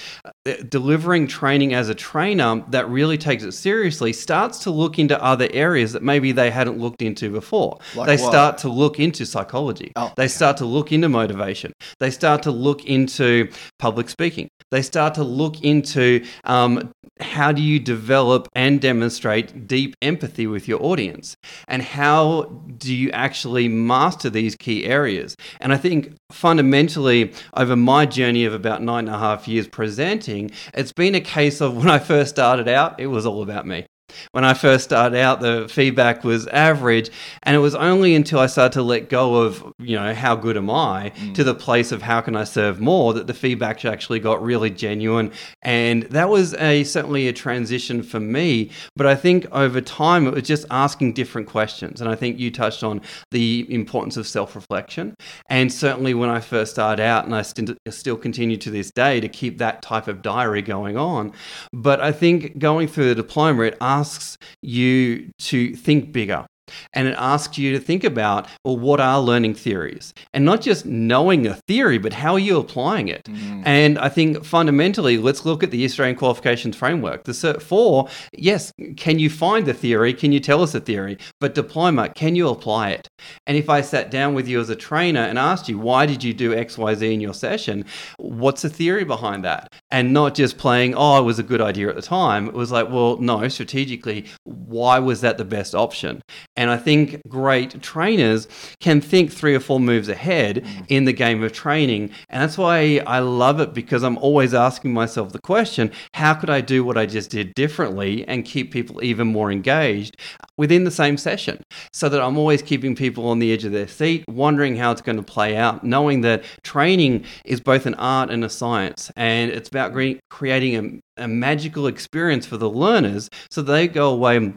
delivering 0.70 1.28
training 1.28 1.74
as 1.74 1.90
a 1.90 1.94
trainer 1.94 2.64
that 2.70 2.90
really 2.90 3.18
takes 3.18 3.44
it 3.44 3.52
seriously 3.52 4.12
starts 4.12 4.60
to 4.60 4.72
look 4.72 4.98
into 4.98 5.22
other 5.24 5.48
areas 5.54 5.94
that 5.94 6.02
maybe 6.02 6.32
they 6.32 6.50
hadn't 6.50 6.80
looked 6.80 7.04
into 7.04 7.30
before. 7.30 7.78
Like 7.96 8.08
they 8.08 8.18
what? 8.22 8.32
start 8.32 8.58
to 8.60 8.70
look 8.70 9.00
into 9.00 9.26
psychology. 9.26 9.92
Oh, 9.96 10.12
they 10.18 10.24
okay. 10.24 10.30
start 10.30 10.58
to 10.58 10.66
look 10.66 10.92
into 10.92 11.10
motivation. 11.10 11.74
They 12.00 12.10
start 12.10 12.42
to 12.44 12.52
look 12.52 12.86
into 12.86 13.52
public 13.78 14.10
speaking. 14.10 14.50
They 14.72 14.82
start 14.82 15.14
to 15.16 15.24
look 15.24 15.64
into 15.64 16.26
um, 16.46 16.92
how 17.20 17.52
do 17.52 17.62
you 17.62 17.80
develop 17.80 18.48
and 18.56 18.82
demonstrate 18.82 19.68
deep 19.68 19.96
empathy 20.02 20.48
with 20.48 20.68
your 20.68 20.82
audience, 20.82 21.36
and 21.68 21.82
how 21.82 22.44
do 22.78 22.94
you 22.96 23.12
actually 23.12 23.68
master 23.68 24.30
these 24.30 24.56
key 24.56 24.86
areas. 24.86 25.36
And 25.60 25.74
I 25.74 25.78
think 25.78 26.16
fundamentally, 26.32 27.34
over 27.56 27.76
my 27.76 28.06
journey 28.06 28.46
of 28.46 28.54
about 28.54 28.82
nine 28.82 29.08
and 29.08 29.16
a 29.16 29.20
half 29.20 29.48
years 29.48 29.68
presenting, 29.68 30.31
it's 30.74 30.92
been 30.92 31.16
a 31.16 31.22
case 31.22 31.62
of 31.62 31.76
when 31.78 31.90
I 31.90 32.00
first 32.00 32.32
started 32.32 32.68
out, 32.68 33.00
it 33.00 33.08
was 33.08 33.26
all 33.26 33.44
about 33.44 33.66
me. 33.66 33.86
When 34.32 34.46
I 34.46 34.54
first 34.54 34.84
started 34.84 35.18
out, 35.18 35.42
the 35.42 35.68
feedback 35.70 36.24
was 36.24 36.48
average, 36.48 37.10
and 37.44 37.56
it 37.56 37.60
was 37.60 37.76
only 37.76 38.16
until 38.16 38.40
I 38.40 38.48
started 38.48 38.74
to 38.74 38.84
let 38.84 39.10
go 39.10 39.36
of, 39.36 39.74
you 39.80 39.96
know, 39.96 40.14
how 40.14 40.36
good 40.36 40.58
am 40.58 40.70
I, 40.70 41.12
mm. 41.16 41.34
to 41.36 41.44
the 41.44 41.56
place 41.56 41.92
of 41.92 42.02
how 42.02 42.22
can 42.22 42.36
I 42.36 42.44
serve 42.44 42.80
more, 42.80 43.14
that 43.14 43.28
the 43.28 43.34
feedback 43.34 43.84
actually 43.86 44.20
got 44.20 44.44
really 44.44 44.70
genuine, 44.70 45.32
and 45.62 46.04
that 46.04 46.30
was 46.30 46.54
a 46.56 46.84
certainly 46.84 47.28
a 47.28 47.34
transition 47.34 48.04
for 48.04 48.20
me. 48.20 48.72
But 48.96 49.08
I 49.08 49.16
think 49.16 49.46
over 49.52 49.82
time, 49.82 50.28
it 50.28 50.34
was 50.34 50.44
just 50.44 50.66
asking 50.70 51.14
different 51.14 51.48
questions, 51.48 52.02
and 52.02 52.10
I 52.10 52.16
think 52.16 52.40
you 52.40 52.52
touched 52.52 52.84
on 52.84 53.02
the 53.32 53.66
importance 53.70 54.18
of 54.18 54.28
self-reflection, 54.28 55.16
and 55.50 55.72
certainly 55.72 56.14
when 56.14 56.30
I 56.30 56.40
first 56.40 56.74
started 56.74 57.02
out, 57.02 57.26
and 57.26 57.34
I 57.34 57.44
st- 57.44 57.78
still 57.90 58.18
continue 58.18 58.58
to 58.58 58.70
this 58.70 58.92
day 58.92 59.20
to 59.20 59.30
keep 59.30 59.58
that 59.60 59.82
type 59.82 60.08
of 60.08 60.22
diary 60.22 60.62
going 60.62 60.98
on. 60.98 61.32
But 61.72 62.02
I 62.02 62.12
think 62.12 62.58
going 62.58 62.88
through 62.88 63.10
the 63.10 63.16
diploma, 63.16 63.64
it 63.64 63.78
asks 63.80 64.01
asks 64.02 64.38
you 64.62 65.30
to 65.50 65.76
think 65.76 66.12
bigger 66.12 66.46
and 66.94 67.08
it 67.08 67.16
asks 67.18 67.58
you 67.58 67.72
to 67.72 67.80
think 67.80 68.04
about 68.04 68.48
well 68.64 68.78
what 68.78 69.00
are 69.00 69.20
learning 69.22 69.56
theories? 69.56 70.14
And 70.34 70.46
not 70.46 70.62
just 70.62 70.86
knowing 70.86 71.48
a 71.48 71.56
theory 71.68 71.98
but 71.98 72.14
how 72.14 72.34
are 72.34 72.40
you 72.40 72.58
applying 72.58 73.08
it? 73.08 73.24
Mm. 73.26 73.64
and 73.66 74.00
i 74.00 74.10
think 74.10 74.44
fundamentally 74.44 75.18
let's 75.18 75.46
look 75.46 75.64
at 75.64 75.72
the 75.72 75.84
australian 75.86 76.18
qualifications 76.18 76.76
framework. 76.76 77.24
The 77.24 77.32
cert 77.32 77.62
4 77.62 78.08
yes 78.34 78.72
can 78.98 79.20
you 79.20 79.30
find 79.30 79.66
the 79.66 79.74
theory? 79.74 80.14
Can 80.14 80.32
you 80.32 80.40
tell 80.40 80.62
us 80.62 80.72
the 80.72 80.80
theory? 80.80 81.18
But 81.40 81.56
diploma 81.56 82.10
can 82.10 82.36
you 82.36 82.50
apply 82.50 82.92
it? 82.92 83.08
And 83.48 83.58
if 83.58 83.70
i 83.70 83.82
sat 83.82 84.12
down 84.12 84.34
with 84.34 84.48
you 84.48 84.60
as 84.60 84.70
a 84.70 84.76
trainer 84.76 85.22
and 85.22 85.38
asked 85.38 85.70
you 85.70 85.78
why 85.78 86.06
did 86.06 86.24
you 86.24 86.34
do 86.34 86.54
xyz 86.56 87.02
in 87.02 87.22
your 87.22 87.34
session? 87.34 87.86
What's 88.18 88.62
the 88.64 88.70
theory 88.70 89.04
behind 89.04 89.44
that? 89.46 89.74
And 89.90 90.14
not 90.14 90.36
just 90.36 90.58
playing 90.58 90.96
oh 90.96 91.20
it 91.20 91.24
was 91.24 91.40
a 91.40 91.44
good 91.44 91.62
idea 91.62 91.90
at 91.90 91.96
the 91.96 92.02
time. 92.02 92.48
It 92.48 92.54
was 92.54 92.72
like 92.72 92.90
well 92.90 93.18
no 93.18 93.48
strategically 93.48 94.26
why 94.44 95.00
was 95.00 95.22
that 95.22 95.38
the 95.38 95.46
best 95.46 95.76
option 95.76 96.22
and 96.62 96.70
I 96.70 96.78
think 96.78 97.20
great 97.28 97.82
trainers 97.82 98.48
can 98.80 99.02
think 99.02 99.32
three 99.32 99.56
or 99.56 99.60
four 99.60 99.80
moves 99.80 100.10
ahead 100.10 100.58
mm. 100.58 100.86
in 100.90 101.06
the 101.06 101.12
game 101.12 101.42
of 101.42 101.54
training. 101.54 102.12
And 102.30 102.44
that's 102.44 102.56
why 102.56 103.02
I 103.08 103.18
love 103.18 103.60
it 103.60 103.74
because 103.74 104.04
I'm 104.04 104.20
always 104.20 104.54
asking 104.54 104.94
myself 104.94 105.32
the 105.32 105.40
question 105.40 105.92
how 106.14 106.36
could 106.36 106.52
I 106.52 106.62
do 106.62 106.84
what 106.84 107.00
I 107.00 107.08
just 107.08 107.32
did 107.32 107.56
differently 107.56 108.24
and 108.28 108.46
keep 108.46 108.72
people 108.72 109.04
even 109.04 109.26
more 109.26 109.52
engaged 109.52 110.18
within 110.56 110.84
the 110.84 110.92
same 110.92 111.18
session? 111.18 111.64
So 111.94 112.10
that 112.10 112.22
I'm 112.22 112.38
always 112.38 112.62
keeping 112.62 112.96
people 112.96 113.28
on 113.28 113.40
the 113.40 113.52
edge 113.52 113.66
of 113.66 113.72
their 113.72 113.88
seat, 113.88 114.24
wondering 114.30 114.76
how 114.76 114.92
it's 114.92 115.02
going 115.02 115.18
to 115.18 115.24
play 115.24 115.58
out, 115.58 115.84
knowing 115.84 116.22
that 116.22 116.44
training 116.64 117.26
is 117.44 117.60
both 117.60 117.88
an 117.88 117.96
art 117.96 118.30
and 118.30 118.46
a 118.46 118.50
science. 118.50 119.12
And 119.16 119.50
it's 119.50 119.70
about 119.70 119.94
creating 120.30 121.02
a, 121.18 121.24
a 121.24 121.28
magical 121.28 121.88
experience 121.88 122.46
for 122.46 122.58
the 122.58 122.70
learners 122.70 123.32
so 123.50 123.64
they 123.64 123.88
go 123.88 124.12
away 124.12 124.54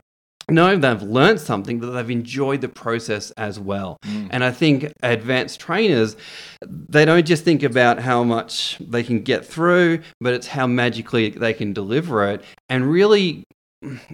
knowing 0.50 0.80
they've 0.80 1.02
learned 1.02 1.40
something, 1.40 1.80
but 1.80 1.90
they've 1.90 2.10
enjoyed 2.10 2.60
the 2.60 2.68
process 2.68 3.30
as 3.32 3.58
well. 3.58 3.98
Mm. 4.04 4.28
And 4.30 4.44
I 4.44 4.50
think 4.50 4.92
advanced 5.02 5.60
trainers, 5.60 6.16
they 6.66 7.04
don't 7.04 7.26
just 7.26 7.44
think 7.44 7.62
about 7.62 8.00
how 8.00 8.24
much 8.24 8.78
they 8.78 9.02
can 9.02 9.22
get 9.22 9.44
through, 9.44 10.00
but 10.20 10.34
it's 10.34 10.48
how 10.48 10.66
magically 10.66 11.30
they 11.30 11.52
can 11.52 11.72
deliver 11.72 12.28
it. 12.28 12.44
And 12.68 12.90
really, 12.90 13.44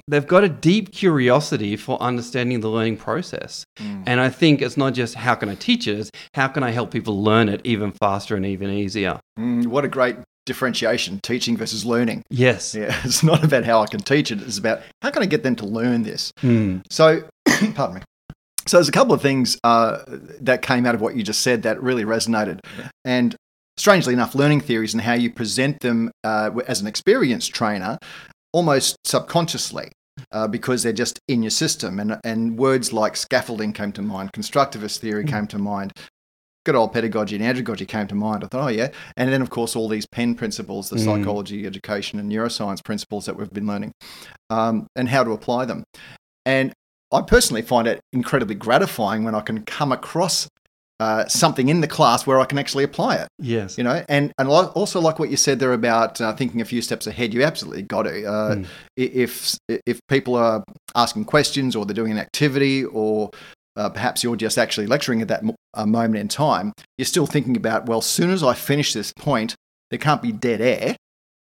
they've 0.09 0.27
got 0.27 0.45
a 0.45 0.49
deep 0.49 0.93
curiosity 0.93 1.77
for 1.77 2.01
understanding 2.03 2.61
the 2.61 2.69
learning 2.69 2.97
process. 2.97 3.65
Mm. 3.79 4.05
And 4.07 4.21
I 4.21 4.29
think 4.29 4.63
it's 4.63 4.77
not 4.77 4.95
just 4.95 5.15
how 5.15 5.35
can 5.35 5.49
I 5.49 5.55
teach 5.55 5.87
it, 5.87 5.99
it's 5.99 6.11
how 6.35 6.49
can 6.49 6.63
I 6.63 6.71
help 6.71 6.91
people 6.91 7.23
learn 7.23 7.49
it 7.49 7.61
even 7.65 7.93
faster 7.93 8.37
and 8.37 8.47
even 8.47 8.71
easier. 8.71 9.21
Mm, 9.39 9.67
what 9.67 9.85
a 9.85 9.89
great 9.89 10.17
differentiation, 10.47 11.21
teaching 11.23 11.57
versus 11.57 11.85
learning. 11.85 12.23
Yes. 12.31 12.75
Yeah, 12.75 12.99
it's 13.05 13.23
not 13.23 13.45
about 13.45 13.65
how 13.65 13.81
I 13.81 13.87
can 13.87 14.01
teach 14.01 14.31
it, 14.31 14.41
it's 14.43 14.59
about 14.59 14.83
how 15.03 15.11
can 15.11 15.23
I 15.23 15.27
get 15.27 15.43
them 15.43 15.57
to 15.57 15.67
learn 15.67 16.03
this. 16.03 16.33
Mm. 16.43 16.83
So, 16.91 17.23
pardon 17.75 17.97
me. 17.97 18.03
So 18.67 18.77
there's 18.77 18.89
a 18.89 18.93
couple 18.93 19.15
of 19.15 19.23
things 19.23 19.59
uh, 19.65 20.03
that 20.41 20.63
came 20.63 20.87
out 20.87 20.95
of 20.95 21.01
what 21.01 21.17
you 21.17 21.23
just 21.23 21.41
said 21.41 21.63
that 21.63 21.83
really 21.83 22.05
resonated. 22.05 22.61
And 23.05 23.35
strangely 23.77 24.13
enough, 24.13 24.35
learning 24.35 24.61
theories 24.61 24.93
and 24.93 25.01
how 25.01 25.15
you 25.15 25.33
present 25.33 25.81
them 25.81 26.11
uh, 26.23 26.51
as 26.67 26.81
an 26.81 26.87
experienced 26.87 27.55
trainer 27.55 27.99
almost 28.53 28.97
subconsciously. 29.05 29.91
Uh, 30.33 30.47
because 30.47 30.83
they're 30.83 30.93
just 30.93 31.19
in 31.29 31.43
your 31.43 31.51
system, 31.51 31.99
and 31.99 32.19
and 32.25 32.59
words 32.59 32.93
like 32.93 33.17
scaffolding 33.17 33.73
came 33.73 33.91
to 33.91 34.03
mind, 34.03 34.31
constructivist 34.33 34.99
theory 34.99 35.25
mm. 35.25 35.29
came 35.29 35.47
to 35.47 35.57
mind, 35.57 35.93
good 36.71 36.79
old 36.79 36.93
pedagogy 36.93 37.37
and 37.37 37.45
andragogy 37.45 37.87
came 37.87 38.07
to 38.07 38.15
mind. 38.15 38.45
I 38.45 38.47
thought, 38.47 38.65
oh 38.65 38.69
yeah, 38.69 38.91
and 39.17 39.33
then 39.33 39.43
of 39.43 39.51
course 39.51 39.75
all 39.75 39.89
these 39.89 40.07
PEN 40.07 40.37
principles, 40.37 40.89
the 40.91 40.97
Mm. 40.97 41.05
psychology, 41.05 41.67
education, 41.67 42.21
and 42.21 42.31
neuroscience 42.31 42.83
principles 42.85 43.27
that 43.27 43.37
we've 43.37 43.53
been 43.53 43.67
learning, 43.67 43.93
um, 44.51 44.87
and 44.95 45.09
how 45.09 45.25
to 45.25 45.33
apply 45.33 45.65
them. 45.65 45.83
And 46.47 46.73
I 47.13 47.23
personally 47.23 47.63
find 47.63 47.89
it 47.89 48.01
incredibly 48.13 48.55
gratifying 48.55 49.25
when 49.25 49.35
I 49.35 49.41
can 49.41 49.65
come 49.65 49.91
across 49.91 50.49
uh, 51.01 51.27
something 51.27 51.71
in 51.71 51.81
the 51.81 51.89
class 51.89 52.27
where 52.27 52.39
I 52.39 52.45
can 52.45 52.59
actually 52.59 52.85
apply 52.85 53.17
it. 53.17 53.27
Yes. 53.39 53.79
You 53.79 53.85
know, 53.85 54.05
and 54.09 54.33
and 54.39 54.49
also 54.49 55.01
like 55.01 55.19
what 55.19 55.31
you 55.31 55.37
said 55.37 55.59
there 55.59 55.73
about 55.73 56.21
uh, 56.21 56.37
thinking 56.37 56.61
a 56.61 56.65
few 56.65 56.83
steps 56.83 57.07
ahead. 57.07 57.33
You 57.35 57.43
absolutely 57.43 57.83
got 57.83 58.03
to. 58.03 58.25
Uh, 58.25 58.55
Mm. 58.57 58.67
If 58.97 59.57
if 59.87 59.99
people 60.09 60.37
are 60.37 60.63
asking 60.95 61.25
questions 61.25 61.75
or 61.75 61.85
they're 61.87 61.95
doing 61.95 62.13
an 62.13 62.19
activity 62.19 62.85
or 62.85 63.31
uh, 63.81 63.89
perhaps 63.89 64.23
you're 64.23 64.37
just 64.37 64.59
actually 64.59 64.87
lecturing 64.87 65.23
at 65.23 65.29
that 65.29 65.43
mo- 65.43 65.57
uh, 65.73 65.87
moment 65.87 66.21
in 66.21 66.29
time, 66.29 66.73
you're 66.99 67.07
still 67.07 67.27
thinking 67.27 67.57
about 67.57 67.87
well, 67.87 67.99
as 67.99 68.07
soon 68.07 68.31
as 68.31 68.43
I 68.43 68.53
finish 68.53 68.93
this 68.93 69.13
point, 69.15 69.55
there 69.91 69.99
can't 69.99 70.21
be 70.21 70.33
dead 70.33 70.61
air. 70.61 70.97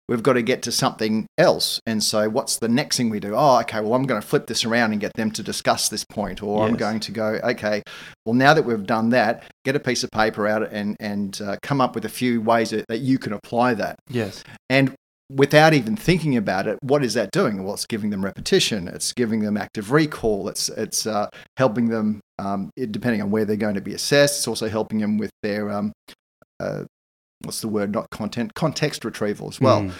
We've 0.07 0.23
got 0.23 0.33
to 0.33 0.43
get 0.43 0.61
to 0.63 0.71
something 0.71 1.25
else. 1.37 1.79
And 1.87 2.03
so, 2.03 2.29
what's 2.29 2.57
the 2.57 2.67
next 2.67 2.97
thing 2.97 3.09
we 3.09 3.19
do? 3.19 3.33
Oh, 3.35 3.59
okay, 3.61 3.79
well, 3.79 3.93
I'm 3.95 4.03
going 4.03 4.21
to 4.21 4.27
flip 4.27 4.47
this 4.47 4.63
around 4.65 4.91
and 4.91 5.01
get 5.01 5.13
them 5.13 5.31
to 5.31 5.43
discuss 5.43 5.89
this 5.89 6.03
point. 6.03 6.43
Or 6.43 6.65
I'm 6.65 6.75
going 6.75 6.99
to 7.01 7.11
go, 7.11 7.39
okay, 7.43 7.81
well, 8.23 8.35
now 8.35 8.53
that 8.53 8.65
we've 8.65 8.85
done 8.85 9.09
that, 9.09 9.43
get 9.63 9.75
a 9.75 9.79
piece 9.79 10.03
of 10.03 10.11
paper 10.11 10.47
out 10.47 10.71
and, 10.71 10.95
and 10.99 11.39
uh, 11.41 11.57
come 11.63 11.81
up 11.81 11.95
with 11.95 12.05
a 12.05 12.09
few 12.09 12.41
ways 12.41 12.69
that, 12.69 12.85
that 12.87 12.99
you 12.99 13.17
can 13.17 13.33
apply 13.33 13.73
that. 13.75 13.97
Yes. 14.09 14.43
And 14.69 14.93
without 15.29 15.73
even 15.73 15.95
thinking 15.95 16.37
about 16.37 16.67
it, 16.67 16.77
what 16.81 17.03
is 17.03 17.13
that 17.15 17.31
doing? 17.31 17.63
Well, 17.63 17.73
it's 17.73 17.85
giving 17.85 18.09
them 18.09 18.23
repetition. 18.23 18.87
It's 18.87 19.13
giving 19.13 19.41
them 19.41 19.57
active 19.57 19.91
recall. 19.91 20.47
It's 20.49 20.69
it's 20.69 21.07
uh, 21.07 21.29
helping 21.57 21.89
them, 21.89 22.21
um, 22.39 22.69
it- 22.75 22.91
depending 22.91 23.21
on 23.21 23.31
where 23.31 23.45
they're 23.45 23.55
going 23.55 23.75
to 23.75 23.81
be 23.81 23.93
assessed. 23.93 24.39
It's 24.39 24.47
also 24.47 24.69
helping 24.69 24.99
them 24.99 25.17
with 25.17 25.31
their 25.41 25.71
um, 25.71 25.91
uh, 26.59 26.83
what's 27.41 27.61
the 27.61 27.67
word? 27.67 27.91
Not 27.91 28.09
content, 28.11 28.53
context 28.53 29.05
retrieval 29.05 29.47
as 29.47 29.59
well. 29.59 29.81
Mm. 29.83 29.91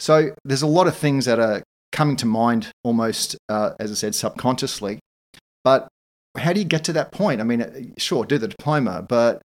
So 0.00 0.30
there's 0.44 0.62
a 0.62 0.66
lot 0.66 0.86
of 0.86 0.96
things 0.96 1.24
that 1.26 1.38
are 1.38 1.62
coming 1.92 2.16
to 2.16 2.26
mind 2.26 2.70
almost, 2.84 3.36
uh, 3.48 3.72
as 3.78 3.90
I 3.90 3.94
said, 3.94 4.14
subconsciously. 4.14 4.98
But 5.64 5.88
how 6.36 6.52
do 6.52 6.60
you 6.60 6.66
get 6.66 6.84
to 6.84 6.92
that 6.94 7.12
point? 7.12 7.40
I 7.40 7.44
mean, 7.44 7.62
uh, 7.62 7.70
sure, 7.98 8.24
do 8.24 8.38
the 8.38 8.48
diploma, 8.48 9.04
but 9.06 9.42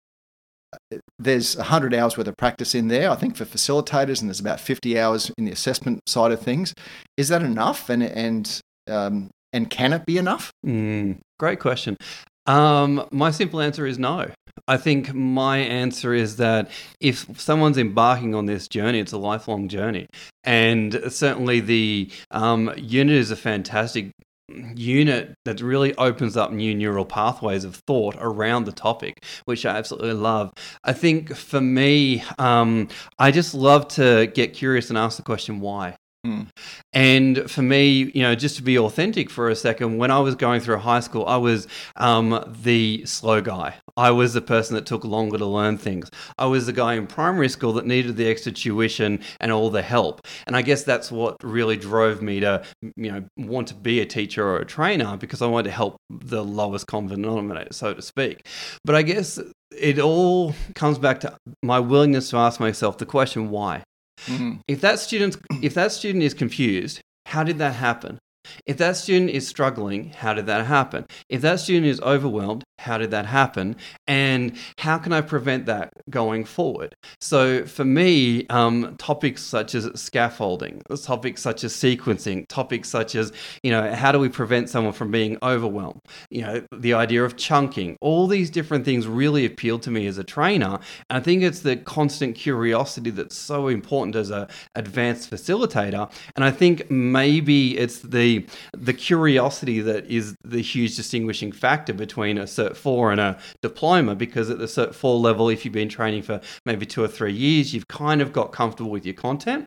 there's 1.20 1.56
100 1.56 1.94
hours 1.94 2.18
worth 2.18 2.28
of 2.28 2.38
practice 2.38 2.76
in 2.76 2.88
there, 2.88 3.10
I 3.10 3.16
think, 3.16 3.36
for 3.36 3.46
facilitators, 3.46 4.20
and 4.20 4.30
there's 4.30 4.40
about 4.40 4.60
50 4.60 5.00
hours 5.00 5.32
in 5.38 5.46
the 5.46 5.52
assessment 5.52 6.02
side 6.08 6.32
of 6.32 6.42
things. 6.42 6.74
Is 7.16 7.30
that 7.30 7.42
enough? 7.42 7.90
And, 7.90 8.04
and, 8.04 8.60
um, 8.88 9.30
and 9.54 9.70
can 9.70 9.94
it 9.94 10.06
be 10.06 10.18
enough? 10.18 10.52
Mm, 10.66 11.20
great 11.40 11.60
question. 11.60 11.98
Um, 12.46 13.08
my 13.12 13.32
simple 13.32 13.60
answer 13.60 13.86
is 13.86 14.00
no. 14.00 14.30
I 14.68 14.78
think 14.78 15.14
my 15.14 15.58
answer 15.60 16.14
is 16.14 16.38
that 16.38 16.70
if 17.00 17.40
someone's 17.40 17.78
embarking 17.78 18.36
on 18.36 18.46
this 18.46 18.68
journey, 18.68 19.00
it's 19.00 19.12
a 19.12 19.18
lifelong 19.18 19.68
journey. 19.68 20.08
And 20.44 21.00
certainly 21.10 21.60
the 21.60 22.10
um, 22.32 22.74
unit 22.78 23.16
is 23.16 23.32
a 23.32 23.36
fantastic 23.36 24.12
unit 24.50 25.34
that 25.46 25.62
really 25.62 25.94
opens 25.96 26.38
up 26.38 26.52
new 26.52 26.74
neural 26.74 27.06
pathways 27.06 27.64
of 27.64 27.76
thought 27.76 28.16
around 28.20 28.66
the 28.66 28.72
topic, 28.72 29.24
which 29.46 29.66
I 29.66 29.78
absolutely 29.78 30.14
love. 30.14 30.52
I 30.84 30.94
think 30.94 31.36
for 31.36 31.62
me, 31.62 32.24
um, 32.40 32.88
I 33.20 33.32
just 33.32 33.54
love 33.54 33.88
to 33.90 34.28
get 34.28 34.54
curious 34.54 34.90
and 34.90 34.98
ask 34.98 35.18
the 35.18 35.24
question 35.24 35.60
why. 35.60 35.96
Mm. 36.28 36.48
And 36.92 37.50
for 37.50 37.62
me, 37.62 38.12
you 38.14 38.22
know, 38.22 38.36
just 38.36 38.58
to 38.58 38.64
be 38.64 38.78
authentic 38.78 39.30
for 39.30 39.50
a 39.50 39.56
second, 39.56 39.98
when 39.98 40.12
I 40.12 40.20
was 40.20 40.36
going 40.36 40.60
through 40.60 40.78
high 40.78 41.00
school, 41.00 41.26
I 41.26 41.38
was 41.38 41.68
um, 41.96 42.44
the 42.64 43.06
slow 43.06 43.42
guy. 43.42 43.76
I 43.96 44.12
was 44.12 44.34
the 44.34 44.42
person 44.42 44.76
that 44.76 44.86
took 44.86 45.06
longer 45.06 45.38
to 45.38 45.46
learn 45.46 45.78
things. 45.78 46.10
I 46.38 46.46
was 46.46 46.66
the 46.66 46.74
guy 46.74 46.96
in 46.96 47.08
primary 47.08 47.50
school 47.50 47.74
that 47.74 47.86
needed 47.86 48.18
the 48.18 48.30
extra 48.30 48.52
tuition 48.52 49.22
and 49.40 49.52
all 49.52 49.70
the 49.70 49.82
help. 49.82 50.28
And 50.46 50.56
I 50.56 50.62
guess 50.62 50.84
that's 50.84 51.12
what 51.12 51.38
really 51.44 51.78
drove 51.78 52.22
me 52.22 52.42
to, 52.42 52.64
you 52.82 53.12
know, 53.12 53.24
want 53.38 53.70
to 53.70 53.76
be 53.76 54.02
a 54.02 54.06
teacher 54.06 54.46
or 54.46 54.58
a 54.58 54.66
trainer 54.66 55.16
because 55.18 55.42
I 55.42 55.48
wanted 55.48 55.70
to 55.70 55.76
help 55.76 55.98
the 56.10 56.44
lowest 56.44 56.88
common 56.88 57.10
denominator, 57.22 57.72
so 57.72 57.94
to 57.94 58.02
speak. 58.02 58.48
But 58.84 58.96
I 58.96 59.02
guess 59.02 59.40
it 59.72 60.00
all 60.00 60.54
comes 60.76 60.98
back 60.98 61.20
to 61.22 61.38
my 61.64 61.80
willingness 61.80 62.30
to 62.32 62.38
ask 62.38 62.60
myself 62.60 62.98
the 62.98 63.06
question 63.06 63.50
why 63.50 63.84
Mm. 64.26 64.60
if 64.68 64.82
that 64.82 65.00
student 65.00 65.38
if 65.62 65.74
that 65.76 65.92
student 65.92 66.24
is 66.24 66.34
confused 66.34 67.02
how 67.28 67.44
did 67.44 67.60
that 67.60 67.74
happen 67.76 68.18
if 68.66 68.78
that 68.78 68.98
student 68.98 69.30
is 69.30 69.48
struggling 69.48 70.10
how 70.10 70.34
did 70.34 70.48
that 70.48 70.66
happen 70.66 71.06
if 71.30 71.42
that 71.42 71.60
student 71.60 71.86
is 71.86 72.02
overwhelmed 72.02 72.64
how 72.80 72.98
did 72.98 73.12
that 73.12 73.26
happen? 73.26 73.76
And 74.08 74.56
how 74.78 74.98
can 74.98 75.14
i 75.14 75.22
prevent 75.22 75.66
that 75.66 75.94
going 76.10 76.46
forward? 76.46 76.96
So 77.20 77.66
for 77.66 77.86
me 77.86 78.46
um, 78.48 78.96
topics 78.98 79.42
such 79.42 79.76
as 79.76 79.90
scaffolding 80.00 80.82
topics 81.04 81.42
such 81.42 81.64
as 81.64 81.74
sequencing 81.74 82.48
topics 82.48 82.90
such 82.90 83.16
as 83.16 83.32
you 83.64 83.72
know 83.72 83.94
how 83.94 84.12
do 84.12 84.20
we 84.20 84.30
prevent 84.30 84.70
someone 84.70 84.94
from 84.94 85.12
being 85.12 85.38
overwhelmed? 85.42 86.02
You 86.30 86.42
know 86.42 86.64
the 86.72 86.94
idea 86.94 87.24
of 87.24 87.38
chunking 87.38 87.98
all 88.02 88.28
these 88.28 88.50
different 88.50 88.86
things 88.86 89.08
really 89.08 89.46
appealed 89.46 89.82
to 89.84 89.92
me 89.92 90.08
as 90.08 90.18
a 90.18 90.24
trainer. 90.24 90.80
And 91.10 91.18
i 91.18 91.20
think 91.20 91.44
it's 91.44 91.62
the 91.62 91.78
constant 91.78 92.36
curiosity 92.36 93.10
that's 93.10 93.38
so 93.38 93.68
important 93.68 94.16
as 94.16 94.30
a 94.32 94.48
advanced 94.76 95.30
facilitator. 95.32 96.12
And 96.36 96.44
i 96.46 96.52
think 96.52 96.90
maybe 96.92 97.78
it's 97.78 98.00
the 98.00 98.46
the 98.78 98.94
curiosity 98.94 99.82
that 99.82 100.06
is 100.08 100.36
the 100.44 100.62
huge 100.62 100.96
distinguishing 100.96 101.52
factor 101.52 101.94
between 101.94 102.38
a 102.38 102.48
cert 102.68 102.76
4 102.76 103.12
and 103.12 103.22
a 103.22 103.38
diploma 103.62 104.16
because 104.16 104.50
at 104.50 104.60
the 104.60 104.66
cert 104.66 104.94
4 104.94 105.20
level 105.20 105.50
if 105.50 105.66
you've 105.66 105.74
been 105.74 105.90
training 105.90 106.22
for 106.22 106.42
maybe 106.66 106.86
2 106.86 107.04
or 107.04 107.08
3 107.08 107.34
years 107.34 107.74
you've 107.74 107.88
kind 107.88 108.22
of 108.22 108.34
got 108.34 108.52
comfortable 108.52 108.92
with 108.92 109.06
your 109.06 109.16
content 109.16 109.66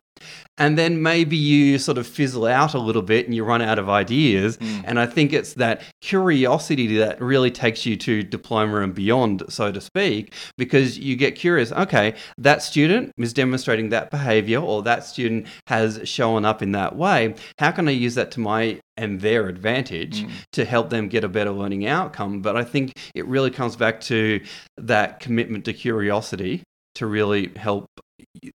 and 0.57 0.77
then 0.77 1.01
maybe 1.01 1.35
you 1.35 1.79
sort 1.79 1.97
of 1.97 2.05
fizzle 2.05 2.45
out 2.45 2.73
a 2.73 2.79
little 2.79 3.01
bit 3.01 3.25
and 3.25 3.33
you 3.33 3.43
run 3.43 3.61
out 3.61 3.79
of 3.79 3.89
ideas. 3.89 4.57
Mm. 4.57 4.81
And 4.85 4.99
I 4.99 5.05
think 5.05 5.33
it's 5.33 5.53
that 5.55 5.81
curiosity 6.01 6.97
that 6.97 7.21
really 7.21 7.49
takes 7.49 7.85
you 7.85 7.95
to 7.97 8.21
diploma 8.21 8.81
and 8.81 8.93
beyond, 8.93 9.43
so 9.49 9.71
to 9.71 9.81
speak, 9.81 10.33
because 10.57 10.99
you 10.99 11.15
get 11.15 11.35
curious. 11.35 11.71
Okay, 11.71 12.13
that 12.37 12.61
student 12.61 13.11
is 13.17 13.33
demonstrating 13.33 13.89
that 13.89 14.11
behavior, 14.11 14.59
or 14.59 14.83
that 14.83 15.05
student 15.05 15.47
has 15.67 16.01
shown 16.03 16.45
up 16.45 16.61
in 16.61 16.73
that 16.73 16.95
way. 16.95 17.33
How 17.57 17.71
can 17.71 17.87
I 17.87 17.91
use 17.91 18.15
that 18.15 18.31
to 18.31 18.39
my 18.39 18.79
and 18.97 19.21
their 19.21 19.47
advantage 19.47 20.21
Mm. 20.23 20.29
to 20.51 20.65
help 20.65 20.89
them 20.89 21.07
get 21.07 21.23
a 21.23 21.29
better 21.29 21.51
learning 21.51 21.87
outcome? 21.87 22.41
But 22.41 22.55
I 22.55 22.63
think 22.63 22.93
it 23.15 23.25
really 23.25 23.49
comes 23.49 23.75
back 23.75 24.01
to 24.01 24.41
that 24.77 25.19
commitment 25.19 25.65
to 25.65 25.73
curiosity 25.73 26.61
to 26.95 27.07
really 27.07 27.51
help 27.55 27.85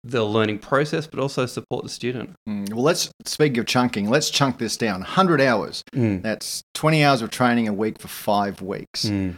the 0.03 0.23
learning 0.23 0.59
process, 0.59 1.07
but 1.07 1.19
also 1.19 1.45
support 1.45 1.83
the 1.83 1.89
student. 1.89 2.33
Mm. 2.47 2.73
Well, 2.73 2.83
let's 2.83 3.09
speak 3.25 3.57
of 3.57 3.65
chunking. 3.65 4.09
Let's 4.09 4.29
chunk 4.29 4.57
this 4.57 4.77
down. 4.77 4.99
100 5.01 5.41
hours. 5.41 5.83
Mm. 5.93 6.21
That's 6.21 6.63
20 6.73 7.03
hours 7.03 7.21
of 7.21 7.29
training 7.29 7.67
a 7.67 7.73
week 7.73 7.99
for 7.99 8.07
five 8.07 8.61
weeks. 8.61 9.05
Mm. 9.05 9.35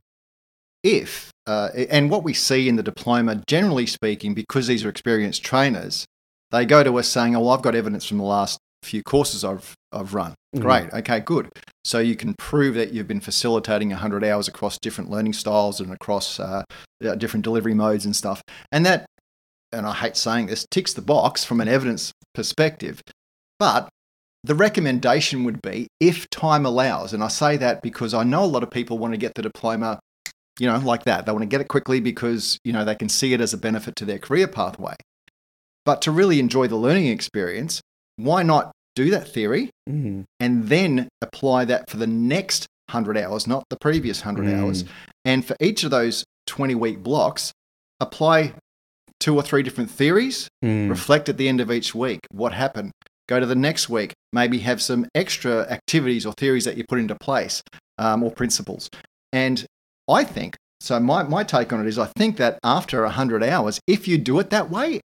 if 0.84 1.32
uh, 1.48 1.70
and 1.90 2.10
what 2.10 2.24
we 2.24 2.34
see 2.34 2.68
in 2.68 2.76
the 2.76 2.84
diploma 2.84 3.42
generally 3.48 3.86
speaking 3.86 4.34
because 4.34 4.68
these 4.68 4.84
are 4.84 4.90
experienced 4.90 5.44
trainers 5.44 6.06
they 6.52 6.66
go 6.66 6.84
to 6.84 7.00
us 7.00 7.08
saying 7.08 7.36
oh 7.36 7.40
well, 7.40 7.50
i've 7.50 7.62
got 7.62 7.74
evidence 7.74 8.06
from 8.06 8.18
the 8.18 8.24
last 8.24 8.60
few 8.88 9.04
courses 9.04 9.44
i've 9.44 9.74
i've 9.92 10.14
run 10.14 10.34
Mhm. 10.56 10.62
great 10.62 10.94
okay 10.94 11.20
good 11.20 11.50
so 11.84 12.00
you 12.00 12.16
can 12.16 12.34
prove 12.40 12.76
that 12.76 12.94
you've 12.94 13.08
been 13.08 13.20
facilitating 13.20 13.90
100 13.90 14.24
hours 14.24 14.48
across 14.48 14.78
different 14.78 15.10
learning 15.10 15.34
styles 15.34 15.80
and 15.82 15.92
across 15.92 16.40
uh, 16.40 16.64
uh, 17.06 17.16
different 17.16 17.44
delivery 17.44 17.74
modes 17.74 18.06
and 18.06 18.16
stuff 18.16 18.42
and 18.72 18.86
that 18.86 19.06
and 19.72 19.86
i 19.86 19.94
hate 19.94 20.16
saying 20.16 20.48
this 20.48 20.66
ticks 20.72 20.94
the 20.94 21.02
box 21.02 21.44
from 21.44 21.60
an 21.60 21.68
evidence 21.68 22.12
perspective 22.34 23.02
but 23.60 23.90
the 24.44 24.56
recommendation 24.56 25.44
would 25.44 25.62
be 25.62 25.88
if 26.00 26.30
time 26.30 26.66
allows 26.66 27.14
and 27.14 27.22
i 27.24 27.28
say 27.28 27.58
that 27.58 27.82
because 27.82 28.14
i 28.14 28.24
know 28.24 28.44
a 28.44 28.54
lot 28.56 28.64
of 28.64 28.72
people 28.72 28.98
want 28.98 29.14
to 29.14 29.18
get 29.18 29.34
the 29.36 29.42
diploma 29.42 30.00
you 30.60 30.66
know, 30.66 30.80
like 30.80 31.04
that. 31.04 31.26
They 31.26 31.32
want 31.32 31.44
to 31.44 31.48
get 31.48 31.62
it 31.62 31.68
quickly 31.68 32.00
because, 32.00 32.58
you 32.64 32.74
know, 32.74 32.84
they 32.84 32.96
can 32.96 33.10
see 33.10 33.32
it 33.34 33.42
as 33.42 33.54
a 33.54 33.60
benefit 33.60 33.96
to 33.98 34.06
their 34.06 34.18
career 34.18 34.48
pathway. 34.48 34.96
But 35.86 36.02
to 36.02 36.12
really 36.12 36.40
enjoy 36.40 36.68
the 36.68 36.76
learning 36.76 37.06
experience, 37.08 37.80
why 38.16 38.42
not 38.42 38.72
do 38.98 39.10
that 39.12 39.28
theory 39.28 39.70
Mm. 39.90 40.24
and 40.40 40.68
then 40.68 41.08
apply 41.22 41.64
that 41.66 41.90
for 41.90 41.98
the 41.98 42.08
next 42.08 42.66
100 42.90 43.18
hours, 43.18 43.46
not 43.48 43.64
the 43.70 43.78
previous 43.80 44.22
100 44.22 44.46
Mm. 44.48 44.60
hours? 44.60 44.84
And 45.24 45.46
for 45.46 45.56
each 45.62 45.84
of 45.84 45.92
those 45.92 46.24
20 46.48 46.76
week 46.76 47.04
blocks, 47.04 47.52
apply 48.00 48.54
two 49.20 49.36
or 49.36 49.44
three 49.44 49.64
different 49.64 49.90
theories, 49.92 50.48
Mm. 50.64 50.90
reflect 50.90 51.30
at 51.30 51.38
the 51.38 51.48
end 51.48 51.62
of 51.62 51.72
each 51.72 51.94
week 51.96 52.20
what 52.32 52.54
happened. 52.54 52.92
Go 53.30 53.40
to 53.40 53.46
the 53.46 53.56
next 53.56 53.90
week, 53.90 54.14
maybe 54.34 54.60
have 54.60 54.82
some 54.82 55.06
extra 55.16 55.62
activities 55.70 56.26
or 56.26 56.34
theories 56.34 56.66
that 56.66 56.78
you 56.78 56.84
put 56.88 57.00
into 57.00 57.16
place 57.16 57.62
um, 57.98 58.24
or 58.24 58.32
principles. 58.32 58.90
And 59.34 59.66
I 60.10 60.24
think, 60.24 60.56
so 60.80 61.00
my, 61.00 61.24
my 61.24 61.44
take 61.44 61.74
on 61.74 61.80
it 61.82 61.88
is 61.88 61.98
I 62.00 62.10
think 62.18 62.38
that 62.38 62.60
after 62.64 63.04
100 63.04 63.44
hours, 63.44 63.80
if 63.88 64.08
you 64.08 64.18
do 64.18 64.40
it 64.40 64.50
that 64.52 64.70
way, 64.70 65.02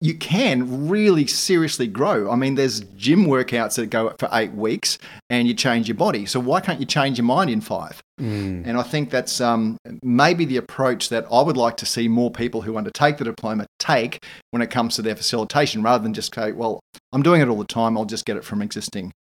you 0.00 0.14
can 0.14 0.88
really 0.88 1.26
seriously 1.26 1.86
grow. 1.86 2.30
I 2.30 2.36
mean, 2.36 2.56
there's 2.56 2.80
gym 2.96 3.26
workouts 3.26 3.76
that 3.76 3.86
go 3.86 4.12
for 4.18 4.28
eight 4.32 4.52
weeks 4.52 4.98
and 5.30 5.46
you 5.46 5.54
change 5.54 5.86
your 5.86 5.96
body. 5.96 6.26
So 6.26 6.40
why 6.40 6.60
can't 6.60 6.80
you 6.80 6.86
change 6.86 7.18
your 7.18 7.24
mind 7.24 7.50
in 7.50 7.60
five? 7.60 8.02
Mm. 8.20 8.66
And 8.66 8.78
I 8.78 8.82
think 8.82 9.10
that's 9.10 9.40
um, 9.40 9.76
maybe 10.02 10.44
the 10.44 10.56
approach 10.56 11.08
that 11.10 11.26
I 11.30 11.40
would 11.40 11.56
like 11.56 11.76
to 11.78 11.86
see 11.86 12.08
more 12.08 12.30
people 12.30 12.62
who 12.62 12.76
undertake 12.76 13.18
the 13.18 13.24
diploma 13.24 13.66
take 13.78 14.24
when 14.50 14.60
it 14.62 14.70
comes 14.70 14.96
to 14.96 15.02
their 15.02 15.14
facilitation, 15.14 15.82
rather 15.82 16.02
than 16.02 16.14
just 16.14 16.34
go, 16.34 16.52
well, 16.52 16.80
I'm 17.12 17.22
doing 17.22 17.40
it 17.40 17.48
all 17.48 17.58
the 17.58 17.64
time. 17.64 17.96
I'll 17.96 18.04
just 18.06 18.24
get 18.24 18.36
it 18.36 18.44
from 18.44 18.62
existing 18.62 19.12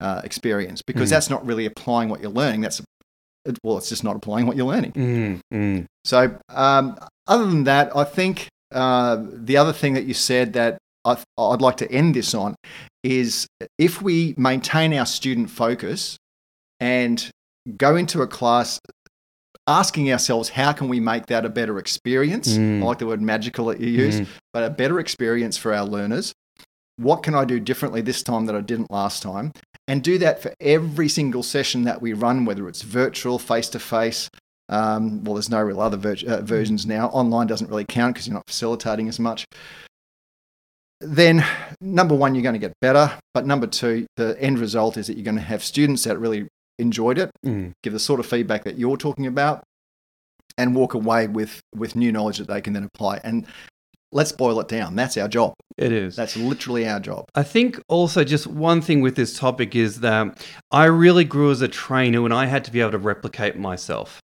uh, 0.00 0.20
experience 0.24 0.82
because 0.86 1.08
Mm. 1.08 1.12
that's 1.12 1.30
not 1.30 1.44
really 1.44 1.66
applying 1.66 2.08
what 2.08 2.20
you're 2.20 2.30
learning. 2.30 2.60
That's 2.60 2.80
well, 3.64 3.76
it's 3.78 3.88
just 3.88 4.04
not 4.04 4.14
applying 4.14 4.46
what 4.46 4.56
you're 4.56 4.66
learning. 4.66 4.92
Mm. 4.92 5.40
Mm. 5.52 5.86
So, 6.04 6.38
um, 6.48 6.96
other 7.26 7.46
than 7.46 7.64
that, 7.64 7.96
I 7.96 8.04
think 8.04 8.46
uh, 8.72 9.22
the 9.32 9.56
other 9.56 9.72
thing 9.72 9.94
that 9.94 10.04
you 10.04 10.14
said 10.14 10.52
that 10.54 10.78
I, 11.04 11.16
I'd 11.38 11.60
like 11.60 11.76
to 11.78 11.90
end 11.90 12.14
this 12.14 12.34
on 12.34 12.54
is 13.02 13.46
if 13.78 14.00
we 14.02 14.34
maintain 14.36 14.94
our 14.94 15.06
student 15.06 15.50
focus 15.50 16.16
and 16.80 17.28
go 17.76 17.96
into 17.96 18.22
a 18.22 18.26
class 18.26 18.80
asking 19.66 20.10
ourselves 20.12 20.48
how 20.50 20.72
can 20.72 20.88
we 20.88 20.98
make 21.00 21.26
that 21.26 21.44
a 21.44 21.48
better 21.48 21.78
experience 21.78 22.48
Mm. 22.56 22.82
I 22.82 22.86
like 22.86 22.98
the 22.98 23.06
word 23.06 23.22
magical 23.22 23.66
that 23.66 23.80
you 23.80 23.88
use 23.88 24.20
Mm. 24.20 24.26
but 24.52 24.64
a 24.64 24.70
better 24.70 24.98
experience 24.98 25.56
for 25.56 25.72
our 25.72 25.84
learners 25.84 26.32
what 26.96 27.22
can 27.22 27.34
i 27.34 27.44
do 27.44 27.58
differently 27.60 28.00
this 28.00 28.22
time 28.22 28.46
that 28.46 28.56
i 28.56 28.60
didn't 28.60 28.90
last 28.90 29.22
time 29.22 29.52
and 29.88 30.02
do 30.02 30.18
that 30.18 30.42
for 30.42 30.52
every 30.60 31.08
single 31.08 31.42
session 31.42 31.84
that 31.84 32.02
we 32.02 32.12
run 32.12 32.44
whether 32.44 32.68
it's 32.68 32.82
virtual 32.82 33.38
face 33.38 33.68
to 33.68 33.78
face 33.78 34.28
um, 34.72 35.22
well 35.24 35.34
there's 35.34 35.50
no 35.50 35.60
real 35.60 35.80
other 35.80 35.96
ver- 35.96 36.16
uh, 36.26 36.40
versions 36.40 36.86
now 36.86 37.08
online 37.08 37.46
doesn't 37.46 37.68
really 37.70 37.84
count 37.84 38.14
because 38.14 38.26
you're 38.26 38.34
not 38.34 38.46
facilitating 38.46 39.08
as 39.08 39.18
much 39.20 39.44
then 41.00 41.44
number 41.80 42.14
one 42.14 42.34
you're 42.34 42.42
going 42.42 42.52
to 42.54 42.58
get 42.58 42.72
better 42.80 43.12
but 43.34 43.46
number 43.46 43.66
two 43.66 44.06
the 44.16 44.40
end 44.40 44.58
result 44.58 44.96
is 44.96 45.06
that 45.08 45.16
you're 45.16 45.24
going 45.24 45.34
to 45.36 45.40
have 45.42 45.62
students 45.64 46.04
that 46.04 46.18
really 46.18 46.46
enjoyed 46.78 47.18
it 47.18 47.30
Mm. 47.44 47.72
give 47.82 47.92
the 47.92 47.98
sort 47.98 48.20
of 48.20 48.26
feedback 48.26 48.64
that 48.64 48.78
you're 48.78 48.96
talking 48.96 49.26
about 49.26 49.62
and 50.56 50.74
walk 50.74 50.94
away 50.94 51.26
with 51.26 51.60
with 51.74 51.96
new 51.96 52.12
knowledge 52.12 52.38
that 52.38 52.46
they 52.48 52.60
can 52.60 52.72
then 52.72 52.84
apply 52.94 53.20
and 53.24 53.46
let's 54.12 54.30
boil 54.32 54.60
it 54.60 54.68
down 54.68 54.94
that's 54.94 55.16
our 55.16 55.26
job 55.28 55.54
It 55.76 55.90
is. 55.90 56.14
that's 56.16 56.36
literally 56.36 56.86
our 56.88 57.00
job 57.00 57.24
I 57.34 57.42
think 57.42 57.80
also 57.88 58.22
just 58.24 58.46
one 58.46 58.80
thing 58.80 59.00
with 59.00 59.16
this 59.16 59.36
topic 59.38 59.74
is 59.74 60.00
that 60.00 60.46
I 60.70 60.84
really 60.84 61.24
grew 61.24 61.50
as 61.50 61.62
a 61.62 61.68
trainer 61.68 62.22
when 62.22 62.32
I 62.32 62.46
had 62.46 62.64
to 62.64 62.70
be 62.70 62.80
able 62.80 62.92
to 62.92 62.98
replicate 62.98 63.56
myself. 63.58 64.20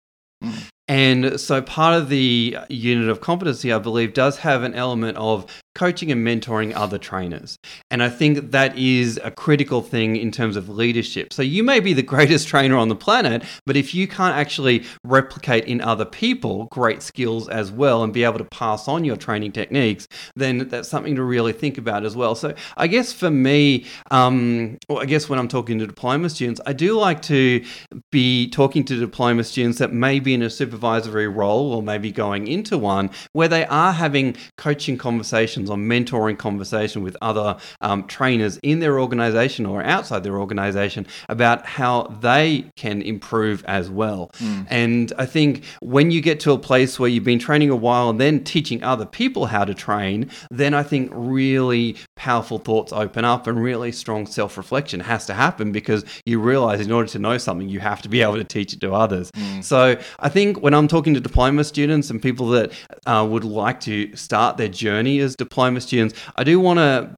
And 0.86 1.38
so 1.38 1.60
part 1.60 2.00
of 2.00 2.08
the 2.08 2.56
unit 2.70 3.08
of 3.08 3.20
competency, 3.20 3.72
I 3.72 3.78
believe, 3.78 4.14
does 4.14 4.38
have 4.38 4.62
an 4.62 4.74
element 4.74 5.18
of 5.18 5.46
coaching 5.78 6.10
and 6.10 6.26
mentoring 6.26 6.74
other 6.74 6.98
trainers. 6.98 7.56
And 7.88 8.02
I 8.02 8.08
think 8.08 8.50
that 8.50 8.76
is 8.76 9.20
a 9.22 9.30
critical 9.30 9.80
thing 9.80 10.16
in 10.16 10.32
terms 10.32 10.56
of 10.56 10.68
leadership. 10.68 11.32
So 11.32 11.40
you 11.40 11.62
may 11.62 11.78
be 11.78 11.92
the 11.92 12.02
greatest 12.14 12.48
trainer 12.48 12.76
on 12.76 12.88
the 12.88 12.96
planet, 12.96 13.44
but 13.64 13.76
if 13.76 13.94
you 13.94 14.08
can't 14.08 14.34
actually 14.36 14.84
replicate 15.04 15.66
in 15.66 15.80
other 15.80 16.04
people 16.04 16.66
great 16.72 17.00
skills 17.00 17.48
as 17.48 17.70
well 17.70 18.02
and 18.02 18.12
be 18.12 18.24
able 18.24 18.38
to 18.38 18.44
pass 18.44 18.88
on 18.88 19.04
your 19.04 19.14
training 19.14 19.52
techniques, 19.52 20.08
then 20.34 20.68
that's 20.68 20.88
something 20.88 21.14
to 21.14 21.22
really 21.22 21.52
think 21.52 21.78
about 21.78 22.04
as 22.04 22.16
well. 22.16 22.34
So 22.34 22.54
I 22.76 22.88
guess 22.88 23.12
for 23.12 23.30
me, 23.30 23.86
um, 24.10 24.78
well, 24.88 24.98
I 24.98 25.04
guess 25.04 25.28
when 25.28 25.38
I'm 25.38 25.46
talking 25.46 25.78
to 25.78 25.86
diploma 25.86 26.28
students, 26.30 26.60
I 26.66 26.72
do 26.72 26.98
like 26.98 27.22
to 27.22 27.64
be 28.10 28.50
talking 28.50 28.84
to 28.86 28.98
diploma 28.98 29.44
students 29.44 29.78
that 29.78 29.92
may 29.92 30.18
be 30.18 30.34
in 30.34 30.42
a 30.42 30.50
supervisory 30.50 31.28
role 31.28 31.72
or 31.72 31.84
maybe 31.84 32.10
going 32.10 32.48
into 32.48 32.76
one 32.76 33.10
where 33.32 33.46
they 33.46 33.64
are 33.66 33.92
having 33.92 34.36
coaching 34.56 34.98
conversations 34.98 35.67
or 35.70 35.76
mentoring 35.76 36.38
conversation 36.38 37.02
with 37.02 37.16
other 37.22 37.56
um, 37.80 38.06
trainers 38.06 38.58
in 38.62 38.80
their 38.80 38.98
organization 39.00 39.66
or 39.66 39.82
outside 39.82 40.22
their 40.22 40.38
organization 40.38 41.06
about 41.28 41.66
how 41.66 42.04
they 42.20 42.64
can 42.76 43.02
improve 43.02 43.64
as 43.66 43.90
well. 43.90 44.30
And 44.68 45.12
I 45.18 45.26
think 45.26 45.64
when 45.80 46.10
you 46.10 46.20
get 46.20 46.40
to 46.40 46.52
a 46.52 46.58
place 46.58 46.98
where 46.98 47.08
you've 47.08 47.24
been 47.24 47.38
training 47.38 47.70
a 47.70 47.76
while 47.76 48.10
and 48.10 48.20
then 48.20 48.44
teaching 48.44 48.82
other 48.82 49.06
people 49.06 49.46
how 49.46 49.64
to 49.64 49.74
train, 49.74 50.30
then 50.50 50.74
I 50.74 50.82
think 50.82 51.10
really 51.14 51.96
powerful 52.18 52.58
thoughts 52.58 52.92
open 52.92 53.24
up 53.24 53.46
and 53.46 53.62
really 53.62 53.92
strong 53.92 54.26
self 54.26 54.56
reflection 54.58 55.00
has 55.00 55.24
to 55.26 55.34
happen 55.34 55.72
because 55.72 56.04
you 56.26 56.40
realize 56.40 56.80
in 56.80 56.92
order 56.92 57.08
to 57.08 57.18
know 57.18 57.38
something, 57.38 57.68
you 57.68 57.80
have 57.80 58.02
to 58.02 58.08
be 58.08 58.20
able 58.20 58.34
to 58.36 58.44
teach 58.44 58.72
it 58.74 58.80
to 58.80 58.92
others. 58.92 59.30
So 59.62 59.96
I 60.18 60.28
think 60.28 60.60
when 60.60 60.74
I'm 60.74 60.88
talking 60.88 61.14
to 61.14 61.20
diploma 61.20 61.64
students 61.64 62.10
and 62.10 62.20
people 62.20 62.48
that 62.50 62.72
uh, 63.06 63.26
would 63.30 63.44
like 63.44 63.80
to 63.80 64.14
start 64.16 64.56
their 64.56 64.68
journey 64.68 65.20
as 65.20 65.36
diploma 65.36 65.80
students, 65.80 66.14
I 66.36 66.44
do 66.44 66.58
want 66.60 66.78
to 66.78 67.16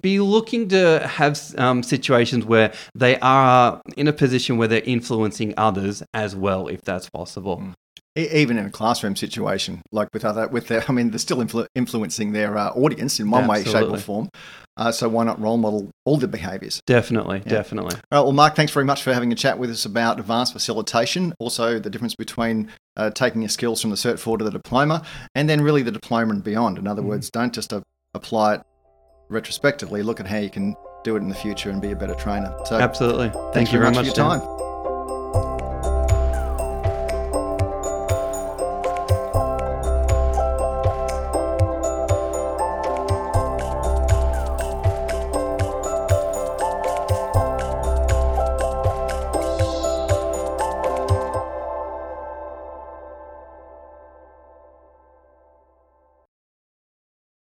be 0.00 0.20
looking 0.20 0.68
to 0.68 1.04
have 1.06 1.40
um, 1.58 1.82
situations 1.82 2.44
where 2.44 2.72
they 2.94 3.18
are 3.18 3.82
in 3.96 4.06
a 4.06 4.12
position 4.12 4.56
where 4.56 4.68
they're 4.68 4.82
influencing 4.82 5.52
others 5.56 6.02
as 6.14 6.36
well, 6.36 6.68
if 6.68 6.82
that's 6.82 7.10
possible. 7.10 7.60
E- 7.60 7.74
even 8.14 8.58
in 8.58 8.66
a 8.66 8.70
classroom 8.70 9.16
situation 9.16 9.80
like 9.90 10.08
with 10.12 10.24
other 10.24 10.46
with 10.48 10.68
their 10.68 10.84
i 10.88 10.92
mean 10.92 11.10
they're 11.10 11.18
still 11.18 11.38
influ- 11.38 11.66
influencing 11.74 12.32
their 12.32 12.56
uh, 12.56 12.70
audience 12.70 13.18
in 13.20 13.30
one 13.30 13.46
way 13.46 13.64
shape 13.64 13.88
or 13.88 13.98
form 13.98 14.28
uh, 14.76 14.90
so 14.90 15.08
why 15.08 15.22
not 15.22 15.38
role 15.40 15.58
model 15.58 15.90
all 16.04 16.16
the 16.16 16.28
behaviors 16.28 16.80
Definitely, 16.86 17.40
definitely. 17.40 17.94
All 18.10 18.18
right, 18.18 18.22
well, 18.22 18.32
Mark, 18.32 18.56
thanks 18.56 18.72
very 18.72 18.84
much 18.84 19.02
for 19.02 19.12
having 19.12 19.32
a 19.32 19.34
chat 19.34 19.58
with 19.58 19.70
us 19.70 19.84
about 19.84 20.18
advanced 20.18 20.52
facilitation, 20.52 21.34
also 21.38 21.78
the 21.78 21.90
difference 21.90 22.14
between 22.14 22.68
uh, 22.96 23.10
taking 23.10 23.42
your 23.42 23.48
skills 23.48 23.80
from 23.80 23.90
the 23.90 23.96
Cert 23.96 24.18
4 24.18 24.38
to 24.38 24.44
the 24.44 24.50
diploma, 24.50 25.04
and 25.34 25.48
then 25.48 25.60
really 25.60 25.82
the 25.82 25.92
diploma 25.92 26.32
and 26.32 26.42
beyond. 26.42 26.78
In 26.78 26.86
other 26.86 27.02
words, 27.02 27.30
don't 27.30 27.52
just 27.52 27.72
uh, 27.72 27.80
apply 28.14 28.56
it 28.56 28.62
retrospectively, 29.28 30.02
look 30.02 30.20
at 30.20 30.26
how 30.26 30.38
you 30.38 30.50
can 30.50 30.74
do 31.04 31.16
it 31.16 31.20
in 31.20 31.28
the 31.28 31.34
future 31.34 31.70
and 31.70 31.80
be 31.80 31.92
a 31.92 31.96
better 31.96 32.14
trainer. 32.14 32.54
So, 32.64 32.78
Absolutely. 32.78 33.30
Thank 33.52 33.72
you 33.72 33.78
very 33.78 33.90
much, 33.90 34.00
for 34.00 34.04
your 34.04 34.14
Dan. 34.14 34.40
time. 34.40 34.61